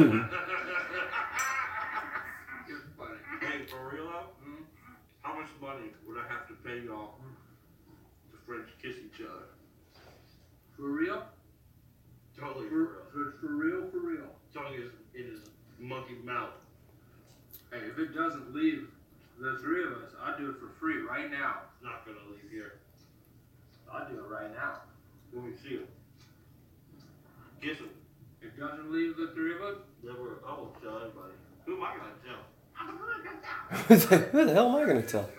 [2.67, 3.17] You're funny.
[3.39, 4.27] hey, for real though,
[5.21, 7.23] how much money would I have to pay y'all to
[8.51, 9.47] French kiss each other?
[10.75, 11.23] For real?
[12.37, 13.31] Totally For, for real.
[13.31, 14.27] for, for real, for real.
[14.53, 15.39] Tongue is in his
[15.79, 16.49] monkey mouth.
[17.71, 18.89] Hey, if it doesn't leave
[19.39, 21.61] the three of us, I'd do it for free right now.
[21.73, 22.79] It's not gonna leave here.
[23.93, 24.81] I'd do it right now.
[25.33, 25.87] Let me see him.
[27.61, 27.89] Kiss him.
[28.41, 29.77] It doesn't leave the three of us?
[30.03, 30.39] Never.
[30.45, 31.35] I won't tell anybody.
[31.65, 32.41] Who am I gonna tell?
[34.31, 35.29] Who the hell am I gonna tell?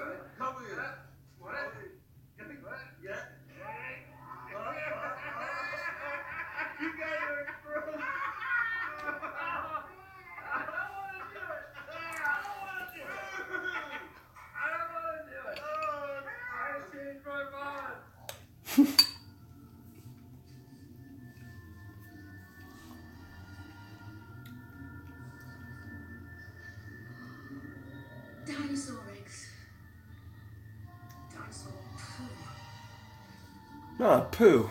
[34.03, 34.09] Poo.
[34.09, 34.69] Ah, poo.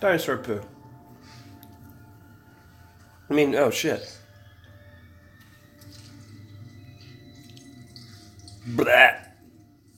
[0.00, 0.62] Dinosaur poo.
[3.28, 4.18] I mean, oh shit.
[8.68, 9.10] Blah.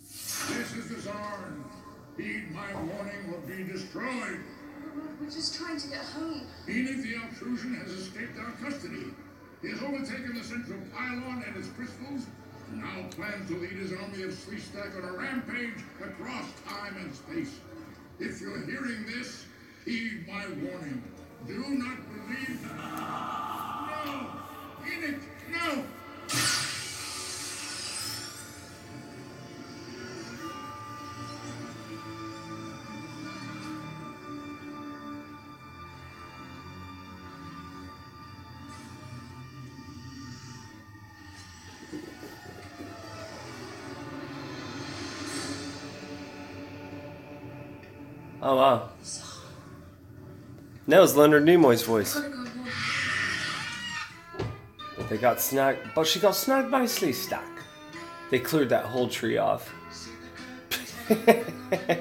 [0.00, 1.62] This is the Zarn.
[2.16, 4.40] Heed my warning or be destroyed.
[5.20, 6.42] We're just trying to get home.
[6.66, 9.14] Enik the Altrusian has escaped our custody.
[9.62, 12.26] He has overtaken the central pylon and its crystals,
[12.70, 17.14] and now plans to lead his army of Sleestak on a rampage across time and
[17.14, 17.60] space.
[18.20, 19.44] If you're hearing this,
[19.84, 21.02] heed my warning.
[21.46, 22.62] Do not believe.
[22.64, 24.30] No!
[24.82, 25.20] Enik,
[25.52, 25.84] no!
[48.58, 48.88] Wow.
[50.88, 52.20] That was Leonard Nimoy's voice.
[55.08, 55.78] They got snagged.
[55.94, 57.46] But she got snagged by Sleestak.
[58.32, 59.72] They cleared that whole tree off.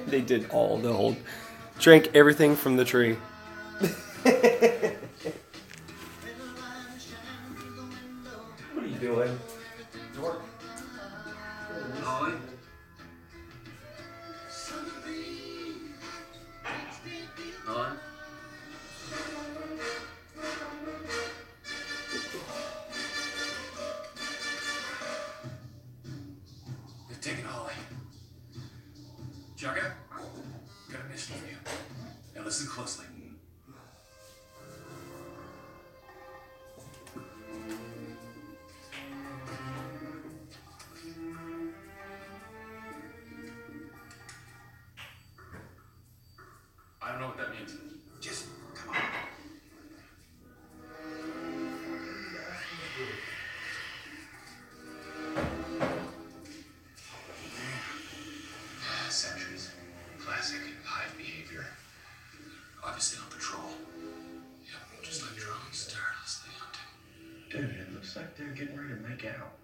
[0.08, 1.16] they did all the whole.
[1.78, 3.18] Drank everything from the tree.
[29.58, 29.92] Chaka,
[30.92, 31.58] got a for you.
[32.36, 33.06] Now listen closely.
[69.28, 69.57] Out.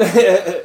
[0.00, 0.63] えっ?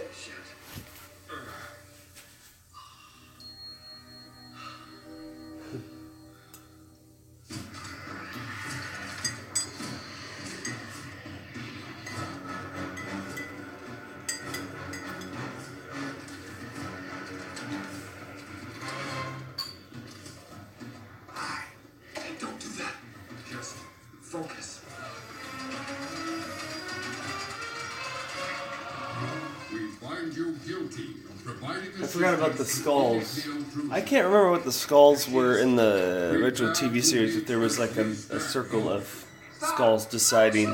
[32.39, 33.45] About the skulls.
[33.91, 37.77] I can't remember what the skulls were in the original TV series, but there was
[37.77, 39.25] like a, a circle of
[39.57, 40.69] skulls deciding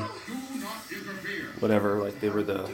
[1.58, 2.70] whatever, like they were the.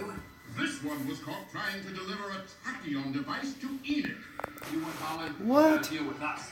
[0.59, 4.14] This one was caught trying to deliver a tachyon device to Enik.
[4.70, 5.35] You want Holland?
[5.39, 5.85] What?
[5.85, 6.51] to Deal with us.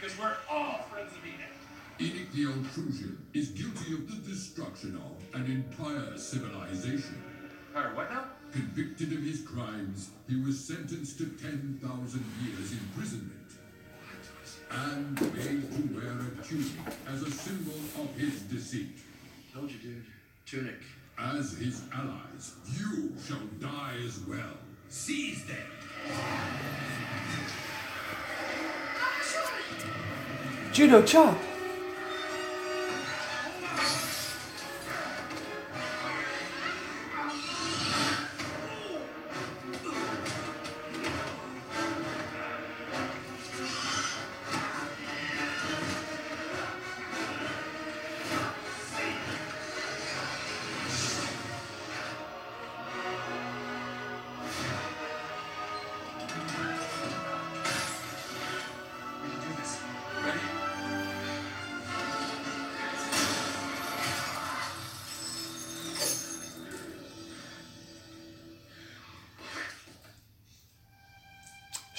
[0.00, 1.50] Because we're all friends of Enik.
[1.98, 7.39] Enik the Altrusian is guilty of the destruction of an entire civilization.
[7.74, 8.24] Alright, what now?
[8.52, 13.36] Convicted of his crimes, he was sentenced to 10,000 years imprisonment
[14.70, 16.72] and made to wear a tunic
[17.08, 18.98] as a symbol of his deceit.
[19.54, 20.04] Told you, dude.
[20.46, 20.80] Tunic.
[21.18, 24.56] As his allies, you shall die as well.
[24.88, 25.56] Seize them!
[30.72, 31.36] Judo chop!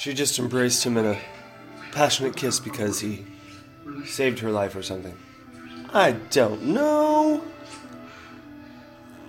[0.02, 1.19] She just embraced him in a
[1.91, 3.23] passionate kiss because he
[4.03, 5.15] saved her life or something.
[5.94, 7.44] I don't know.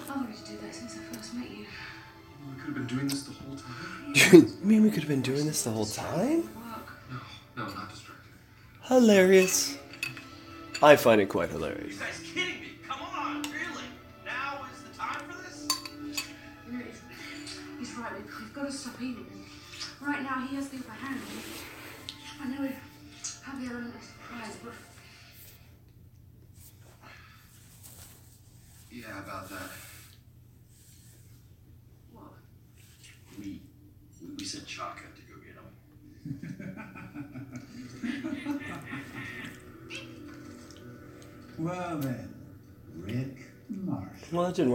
[0.09, 1.67] I wanted to do that since I first met you.
[2.49, 4.15] We could have been doing this the whole time.
[4.15, 6.49] You mean we could have been doing this the whole time?
[7.55, 8.33] No, not distracted.
[8.85, 9.77] Hilarious.
[10.83, 11.99] I find it quite hilarious.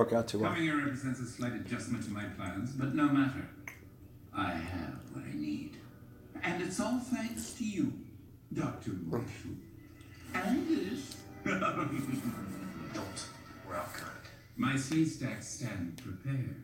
[0.08, 0.52] Work out too well.
[0.52, 3.50] Coming here represents a slight adjustment to my plans, but no matter.
[4.34, 5.76] I have what I need.
[6.44, 7.92] And it's all thanks to you,
[8.54, 8.92] Dr.
[9.06, 9.58] Marshall.
[10.34, 11.18] And this.
[11.44, 13.26] Don't.
[13.68, 14.30] We're outgunned.
[14.56, 16.56] My Sleestaks stand prepared.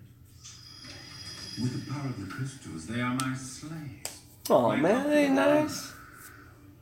[1.61, 4.21] With the power of the crystals, they are my slaves.
[4.49, 5.91] Oh My man, that ain't nice.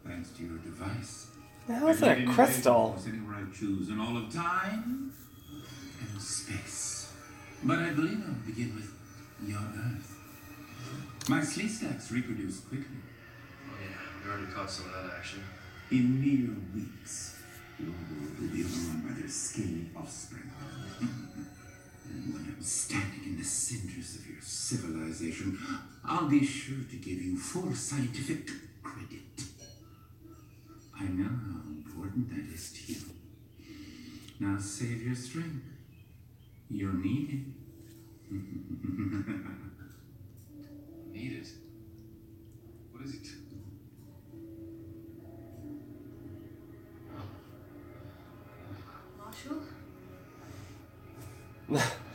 [0.05, 1.27] Thanks to your device.
[1.67, 2.95] How's I that can invade crystal?
[3.07, 5.10] Anywhere I choose in all of time and
[6.21, 7.13] space.
[7.63, 8.91] But I believe I'll begin with
[9.47, 10.17] your Earth.
[11.29, 12.97] My Sleestaks reproduce quickly.
[13.67, 15.43] Oh yeah, we already caught some of that action.
[15.91, 17.37] In mere weeks,
[17.79, 20.49] your world will be overrun by their scaly offspring.
[20.99, 25.59] and when I'm standing in the cinders of your civilization,
[26.03, 28.49] I'll be sure to give you full scientific
[28.81, 29.43] credit.
[30.99, 32.99] I know how important that is to you.
[34.39, 35.70] Now save your strength.
[36.73, 37.39] You'll need it.
[41.11, 41.47] Need it?
[42.91, 43.27] What is it?
[49.17, 49.61] Marshall?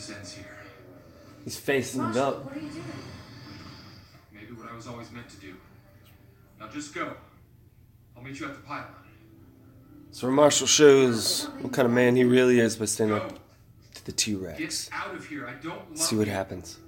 [0.00, 0.46] This ends here.
[1.44, 2.44] His face Marshall, belt.
[2.46, 2.84] what are you doing?
[4.32, 5.52] Maybe what I was always meant to do.
[6.58, 7.12] Now just go.
[8.16, 8.86] I'll meet you at the pylon.
[10.10, 13.38] So Marshall shows what kind of man he really is by standing up
[13.96, 14.88] to the T Get Rex.
[14.90, 15.46] out of here.
[15.46, 16.32] I don't love See what you.
[16.32, 16.78] happens.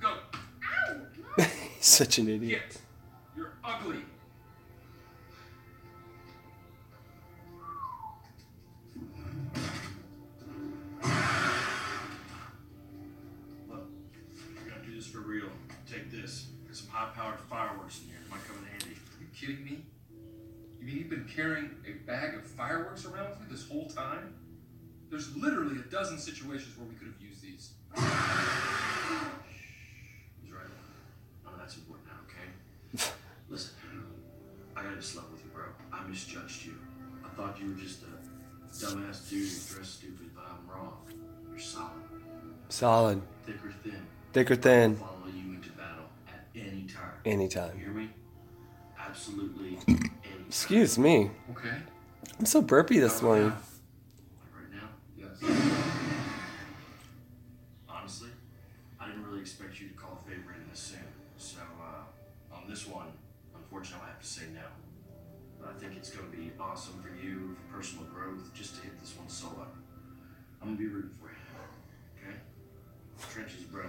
[0.00, 0.12] Go.
[1.36, 1.46] He's
[1.80, 2.62] such an idiot.
[2.68, 2.80] Get.
[3.36, 3.98] You're ugly.
[21.34, 24.34] Carrying a bag of fireworks around with you this whole time?
[25.10, 27.70] There's literally a dozen situations where we could have used these.
[27.96, 28.00] Shh.
[30.42, 30.62] He's right.
[31.44, 32.48] None of that's important now, okay?
[33.48, 33.74] Listen,
[34.76, 35.64] I gotta just love with you, bro.
[35.92, 36.74] I misjudged you.
[37.24, 38.06] I thought you were just a
[38.72, 40.98] dumbass dude who dressed stupid, but I'm wrong.
[41.48, 42.02] You're solid.
[42.68, 43.22] Solid.
[43.44, 44.06] Thick or thin.
[44.32, 44.96] Thick or thin.
[44.96, 47.12] Follow you into battle at any time.
[47.24, 47.78] Anytime.
[47.78, 48.10] You hear me?
[48.98, 50.13] Absolutely any time.
[50.54, 51.32] Excuse me.
[51.50, 51.74] Okay.
[52.38, 53.48] I'm so burpy this morning.
[53.48, 54.88] Right now?
[55.18, 55.42] Yes.
[57.88, 58.28] Honestly,
[59.00, 61.00] I didn't really expect you to call a favor in this soon.
[61.38, 63.08] So, uh, on this one,
[63.52, 64.60] unfortunately, I have to say no.
[65.60, 68.82] But I think it's going to be awesome for you, for personal growth, just to
[68.82, 69.66] hit this one solo.
[70.62, 72.28] I'm going to be rooting for you.
[72.28, 72.38] Okay?
[73.32, 73.86] Trenches, bro.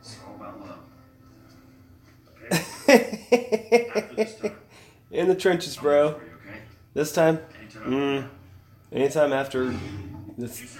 [0.00, 0.80] It's all about love.
[2.50, 3.92] Okay?
[3.94, 4.56] After this time.
[5.16, 6.20] In the trenches, bro.
[6.92, 7.40] This time?
[7.58, 7.90] Anytime.
[7.90, 8.28] Mm.
[8.92, 9.74] Anytime after
[10.36, 10.78] this.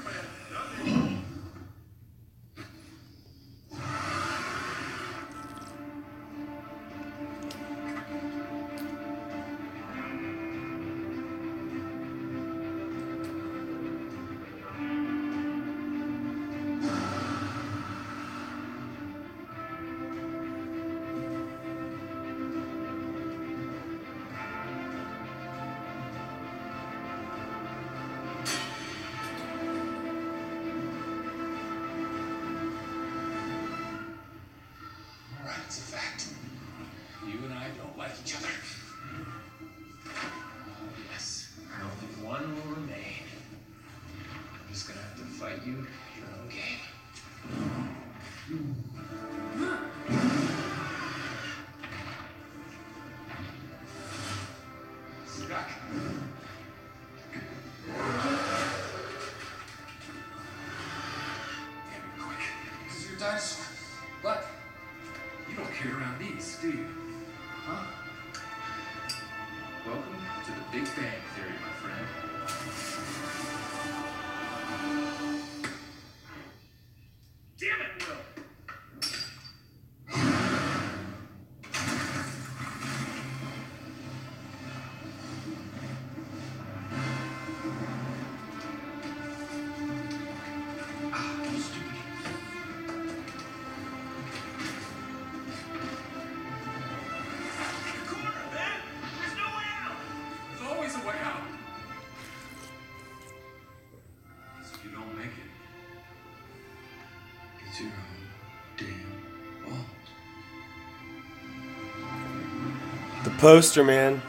[113.38, 114.22] Poster, man.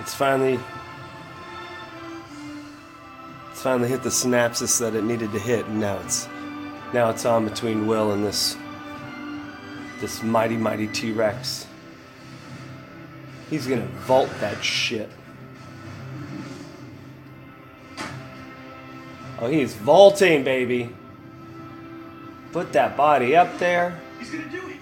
[0.00, 0.58] It's finally.
[3.50, 6.28] It's finally hit the synapses that it needed to hit, and now it's
[6.92, 8.56] now it's on between Will and this
[10.00, 11.66] this mighty mighty T Rex.
[13.50, 15.08] He's gonna vault that shit.
[19.38, 20.90] Oh, he's vaulting, baby.
[22.52, 24.00] Put that body up there.
[24.18, 24.76] he's gonna do it!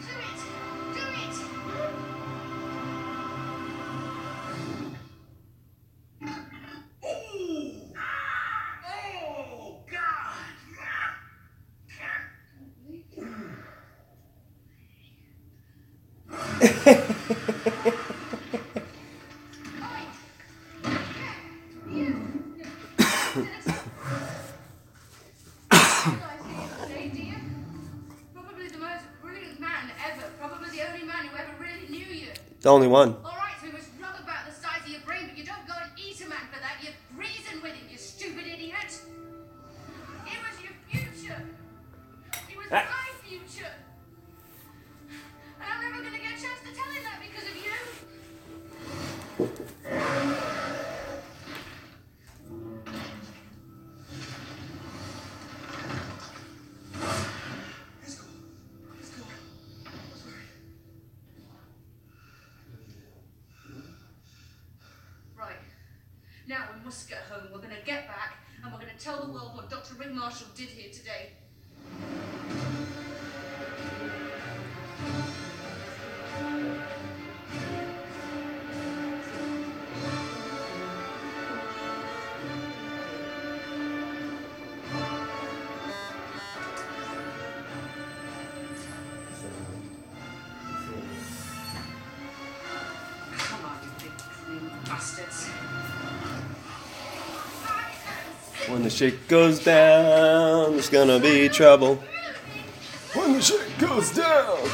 [98.94, 101.96] Shit goes down, there's gonna be trouble.
[103.14, 104.68] When the shit goes down.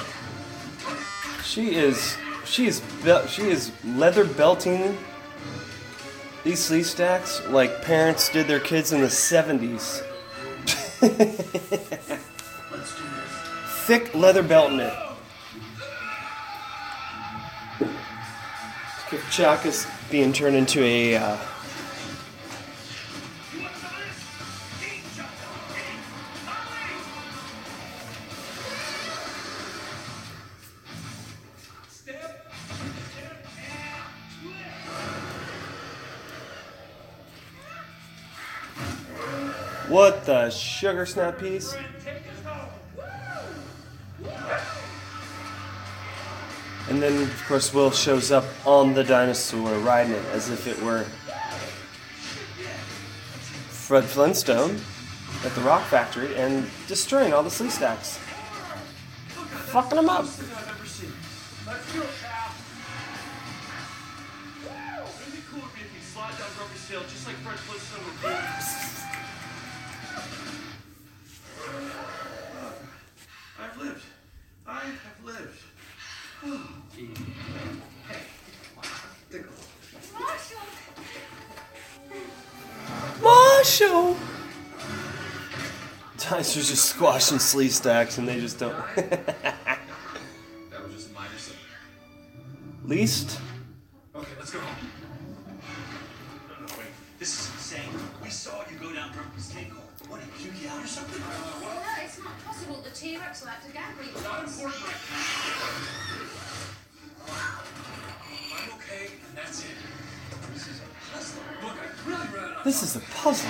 [1.43, 2.83] She is, she is,
[3.29, 4.99] she is leather belting
[6.45, 10.03] these Sleestaks like parents did their kids in the 70s.
[13.87, 14.93] Thick leather belting it.
[19.31, 21.39] Chaka's being turned into a uh,
[40.51, 41.75] Sugar snap piece?
[46.89, 50.83] And then, of course, Will shows up on the dinosaur, riding it as if it
[50.83, 51.05] were
[53.69, 54.81] Fred Flintstone
[55.45, 58.19] at the Rock Factory and destroying all the Sleestaks.
[59.71, 60.27] Fucking them up.
[86.51, 88.75] Dinosaurs just squashing Sleestaks and they just don't.
[88.97, 91.57] That was just a minor slip.
[92.85, 93.39] Least
[94.17, 94.91] Okay, let's go home.
[96.49, 96.89] No, no, wait.
[97.21, 97.89] This is insane.
[98.21, 99.85] We saw you go down Grumpy's cake hole.
[100.09, 101.23] What, did you puke out or something?
[101.23, 102.83] Well, no, it's not possible.
[102.83, 104.07] The T-Rex liked to gag me.
[104.25, 104.83] Not important
[108.59, 109.77] I'm okay, and that's it.
[110.53, 111.43] This is a puzzle.
[111.63, 112.65] Look, I really ran out.
[112.65, 113.49] This is a puzzle.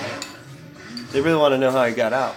[1.11, 2.35] They really want to know how he got out.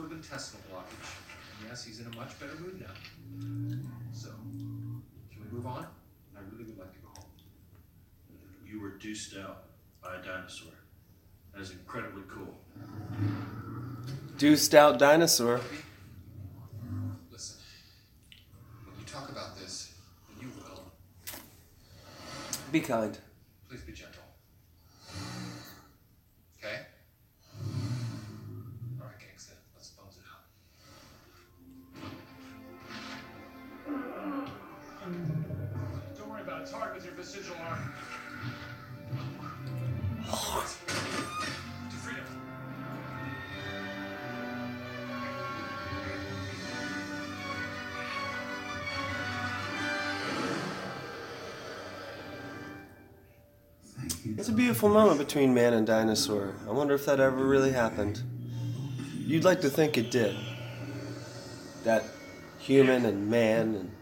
[0.00, 1.10] Sort of intestinal blockage.
[1.60, 2.94] And yes, he's in a much better mood now.
[4.12, 4.28] So,
[5.30, 5.86] can we move on?
[6.34, 7.24] I really would like to go home.
[8.66, 9.64] You were deuced out
[10.02, 10.72] by a dinosaur.
[11.52, 12.54] That is incredibly cool.
[14.38, 15.60] Deuced out dinosaur.
[17.30, 17.60] Listen,
[18.86, 19.94] when you talk about this,
[20.32, 20.92] and you will,
[22.72, 23.18] Be kind.
[54.50, 56.54] A beautiful moment between man and dinosaur.
[56.66, 58.20] I wonder if that ever really happened.
[59.16, 60.36] You'd like to think it did.
[61.84, 62.04] That
[62.58, 63.92] human and man and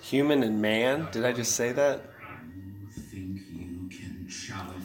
[0.00, 1.08] human and man.
[1.12, 2.00] Did I just say that?
[3.10, 4.84] Think you can challenge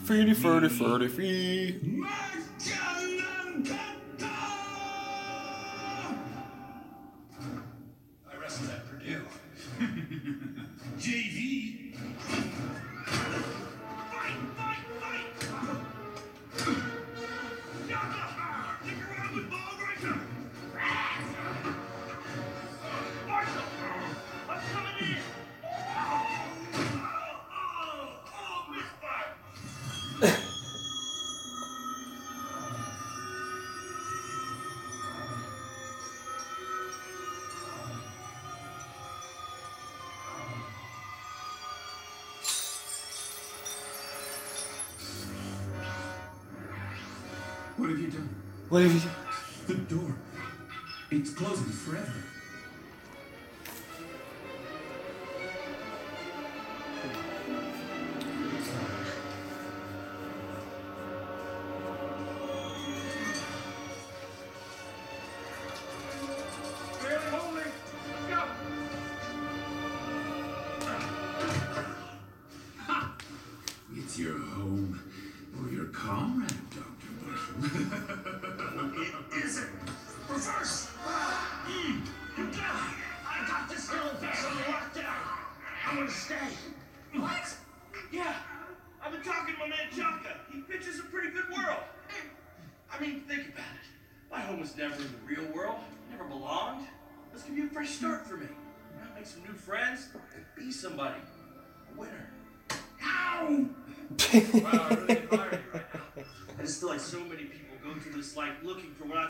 [48.76, 49.15] What have you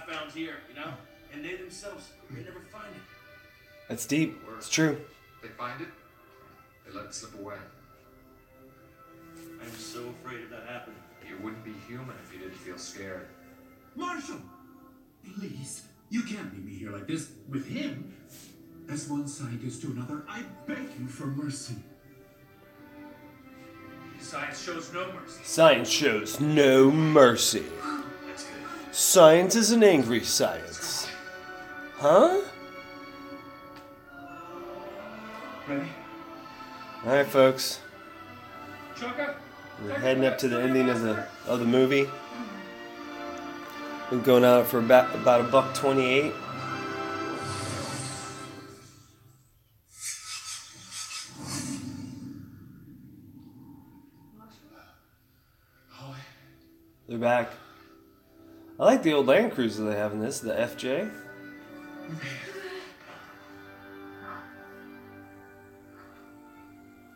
[0.07, 0.91] found here, you know?
[1.33, 3.01] And they themselves may never find it.
[3.89, 4.39] That's deep.
[4.57, 4.97] It's true.
[5.41, 5.89] They find it,
[6.85, 7.55] they let it slip away.
[9.61, 10.97] I'm so afraid of that happening.
[11.27, 13.27] You wouldn't be human if you didn't feel scared.
[13.95, 14.41] Marshall!
[15.37, 18.13] Please, you can't leave me here like this with him.
[18.89, 21.75] As one scientist to another, I beg you for mercy.
[24.19, 25.41] Science shows no mercy.
[25.43, 27.63] Science shows no mercy.
[28.95, 31.09] Science is an angry science.
[31.97, 32.39] Huh?
[35.67, 35.89] Ready?
[37.05, 37.81] Alright, folks.
[39.83, 42.09] We're heading up to the ending of the of the movie.
[44.09, 46.33] We're going out for about about a buck twenty eight.
[57.09, 57.51] They're back.
[58.77, 61.09] I like the old Land Cruiser they have in this, the FJ.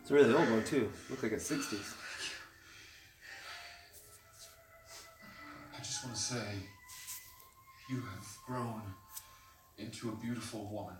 [0.00, 0.90] It's a really old one too.
[1.10, 1.94] Looks like a sixties.
[5.74, 6.44] I just want to say,
[7.90, 8.82] you have grown
[9.76, 10.96] into a beautiful woman.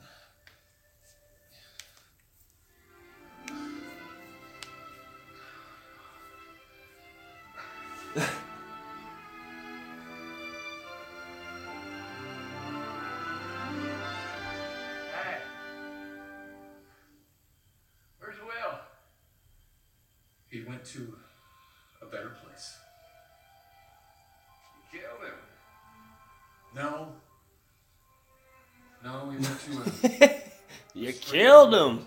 [31.32, 32.06] You killed him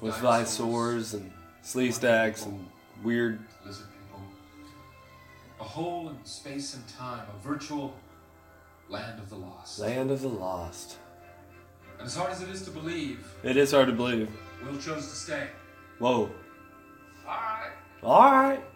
[0.00, 1.32] with dinosaurs, Visaurs and
[1.64, 2.68] Sleestaks and
[3.02, 3.40] weird.
[3.66, 4.22] lizard people.
[5.60, 7.94] A hole in space and time, a virtual
[8.88, 9.78] land of the lost.
[9.80, 10.98] Land of the Lost.
[11.98, 14.28] And as hard as it is to believe, It is hard to believe.
[14.64, 15.48] Will chose to stay.
[15.98, 16.30] Whoa.
[17.26, 17.72] Alright.
[18.02, 18.60] Alright.
[18.60, 18.71] Did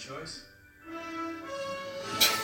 [0.00, 0.44] choice.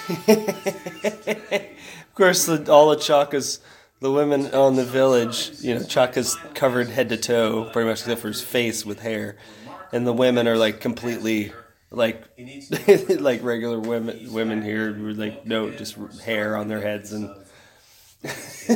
[0.28, 3.60] of course, the, all the Chakas,
[4.00, 8.20] the women on the village, you know, Chaka's covered head to toe, pretty much except
[8.20, 9.36] for his face with hair,
[9.92, 11.52] and the women are like completely
[11.90, 12.24] like
[13.20, 17.30] like regular women women here were like no just hair on their heads and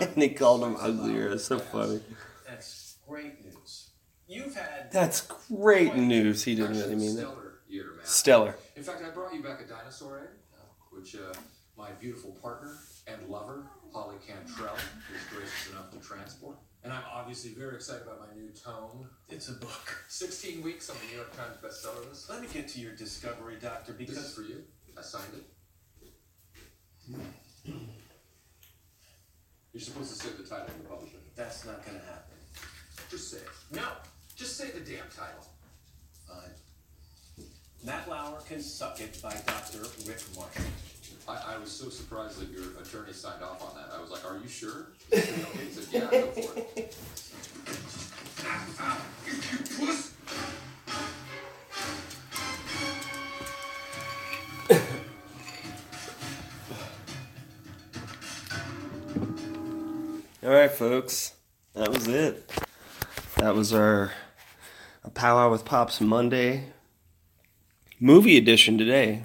[0.00, 1.28] and he called them uglier.
[1.28, 2.00] It's so funny.
[2.46, 3.90] That's great news.
[4.26, 6.44] You've had That's great news.
[6.44, 7.47] He didn't really mean that.
[8.08, 8.52] Stellar.
[8.52, 8.58] Stellar.
[8.76, 11.32] In fact, I brought you back a dinosaur egg, uh, which uh,
[11.76, 12.76] my beautiful partner
[13.06, 16.56] and lover, Holly Cantrell, was gracious enough to transport.
[16.84, 19.08] And I'm obviously very excited about my new tome.
[19.28, 20.04] It's a book.
[20.08, 22.30] 16 weeks on the New York Times bestseller list.
[22.30, 24.62] Let me get to your discovery, Doctor, This is for you.
[24.96, 25.44] I signed it.
[29.72, 31.16] You're supposed to say the title of the publisher.
[31.36, 32.36] that's not gonna happen.
[33.10, 33.48] Just say it.
[33.72, 33.84] No!
[34.36, 35.46] Just say the damn title.
[36.26, 36.50] Fine.
[37.84, 39.78] Matt Lauer Can Suck It by Dr.
[40.06, 40.64] Rick Marshall.
[41.28, 43.94] I, I was so surprised that your attorney signed off on that.
[43.94, 44.88] I was like, are you sure?
[45.10, 45.64] He said, okay.
[45.64, 46.96] He said, yeah, go for it.
[60.42, 61.34] All right, folks,
[61.74, 62.50] that was it.
[63.36, 64.12] That was our
[65.04, 66.64] a powwow with Pops Monday
[68.00, 69.24] movie edition today.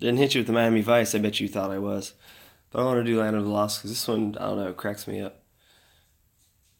[0.00, 1.14] Didn't hit you with the Miami Vice.
[1.14, 2.14] I bet you thought I was,
[2.70, 4.72] but I want to do Land of the Lost because this one I don't know
[4.72, 5.42] cracks me up.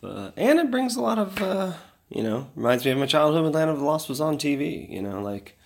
[0.01, 1.73] But and it brings a lot of uh,
[2.09, 4.89] you know reminds me of my childhood when Land of the Lost was on TV.
[4.91, 5.57] You know, like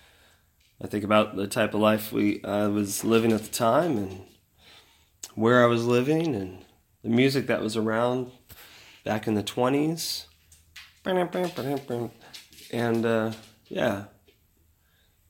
[0.81, 4.21] I think about the type of life we I was living at the time and
[5.35, 6.63] where I was living and
[7.03, 8.31] the music that was around
[9.03, 10.25] back in the 20s.
[12.71, 13.31] And uh,
[13.67, 14.05] yeah,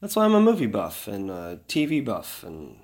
[0.02, 2.44] that's why I'm a movie buff and a TV buff.
[2.44, 2.78] And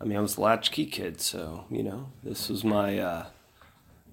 [0.00, 3.26] I mean, I was a latchkey kid, so, you know, this was my, uh,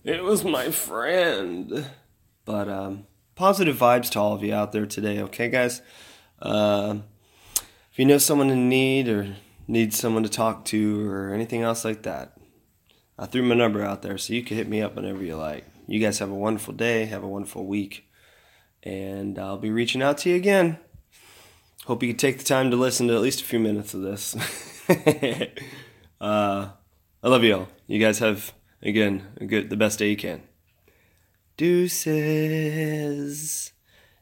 [0.03, 1.89] it was my friend.
[2.45, 3.05] But um,
[3.35, 5.81] positive vibes to all of you out there today, okay, guys?
[6.41, 6.99] Uh,
[7.91, 9.35] if you know someone in need or
[9.67, 12.37] need someone to talk to or anything else like that,
[13.17, 15.65] I threw my number out there so you can hit me up whenever you like.
[15.87, 18.05] You guys have a wonderful day, have a wonderful week,
[18.83, 20.79] and I'll be reaching out to you again.
[21.89, 24.01] Hope you can take the time to listen to at least a few minutes of
[24.01, 24.35] this.
[26.21, 26.69] uh,
[27.23, 27.67] I love you all.
[27.87, 28.53] You guys have
[28.83, 30.43] again good, the best day you can.
[31.57, 32.13] Deuces,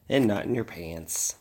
[0.07, 1.35] and not in your pants.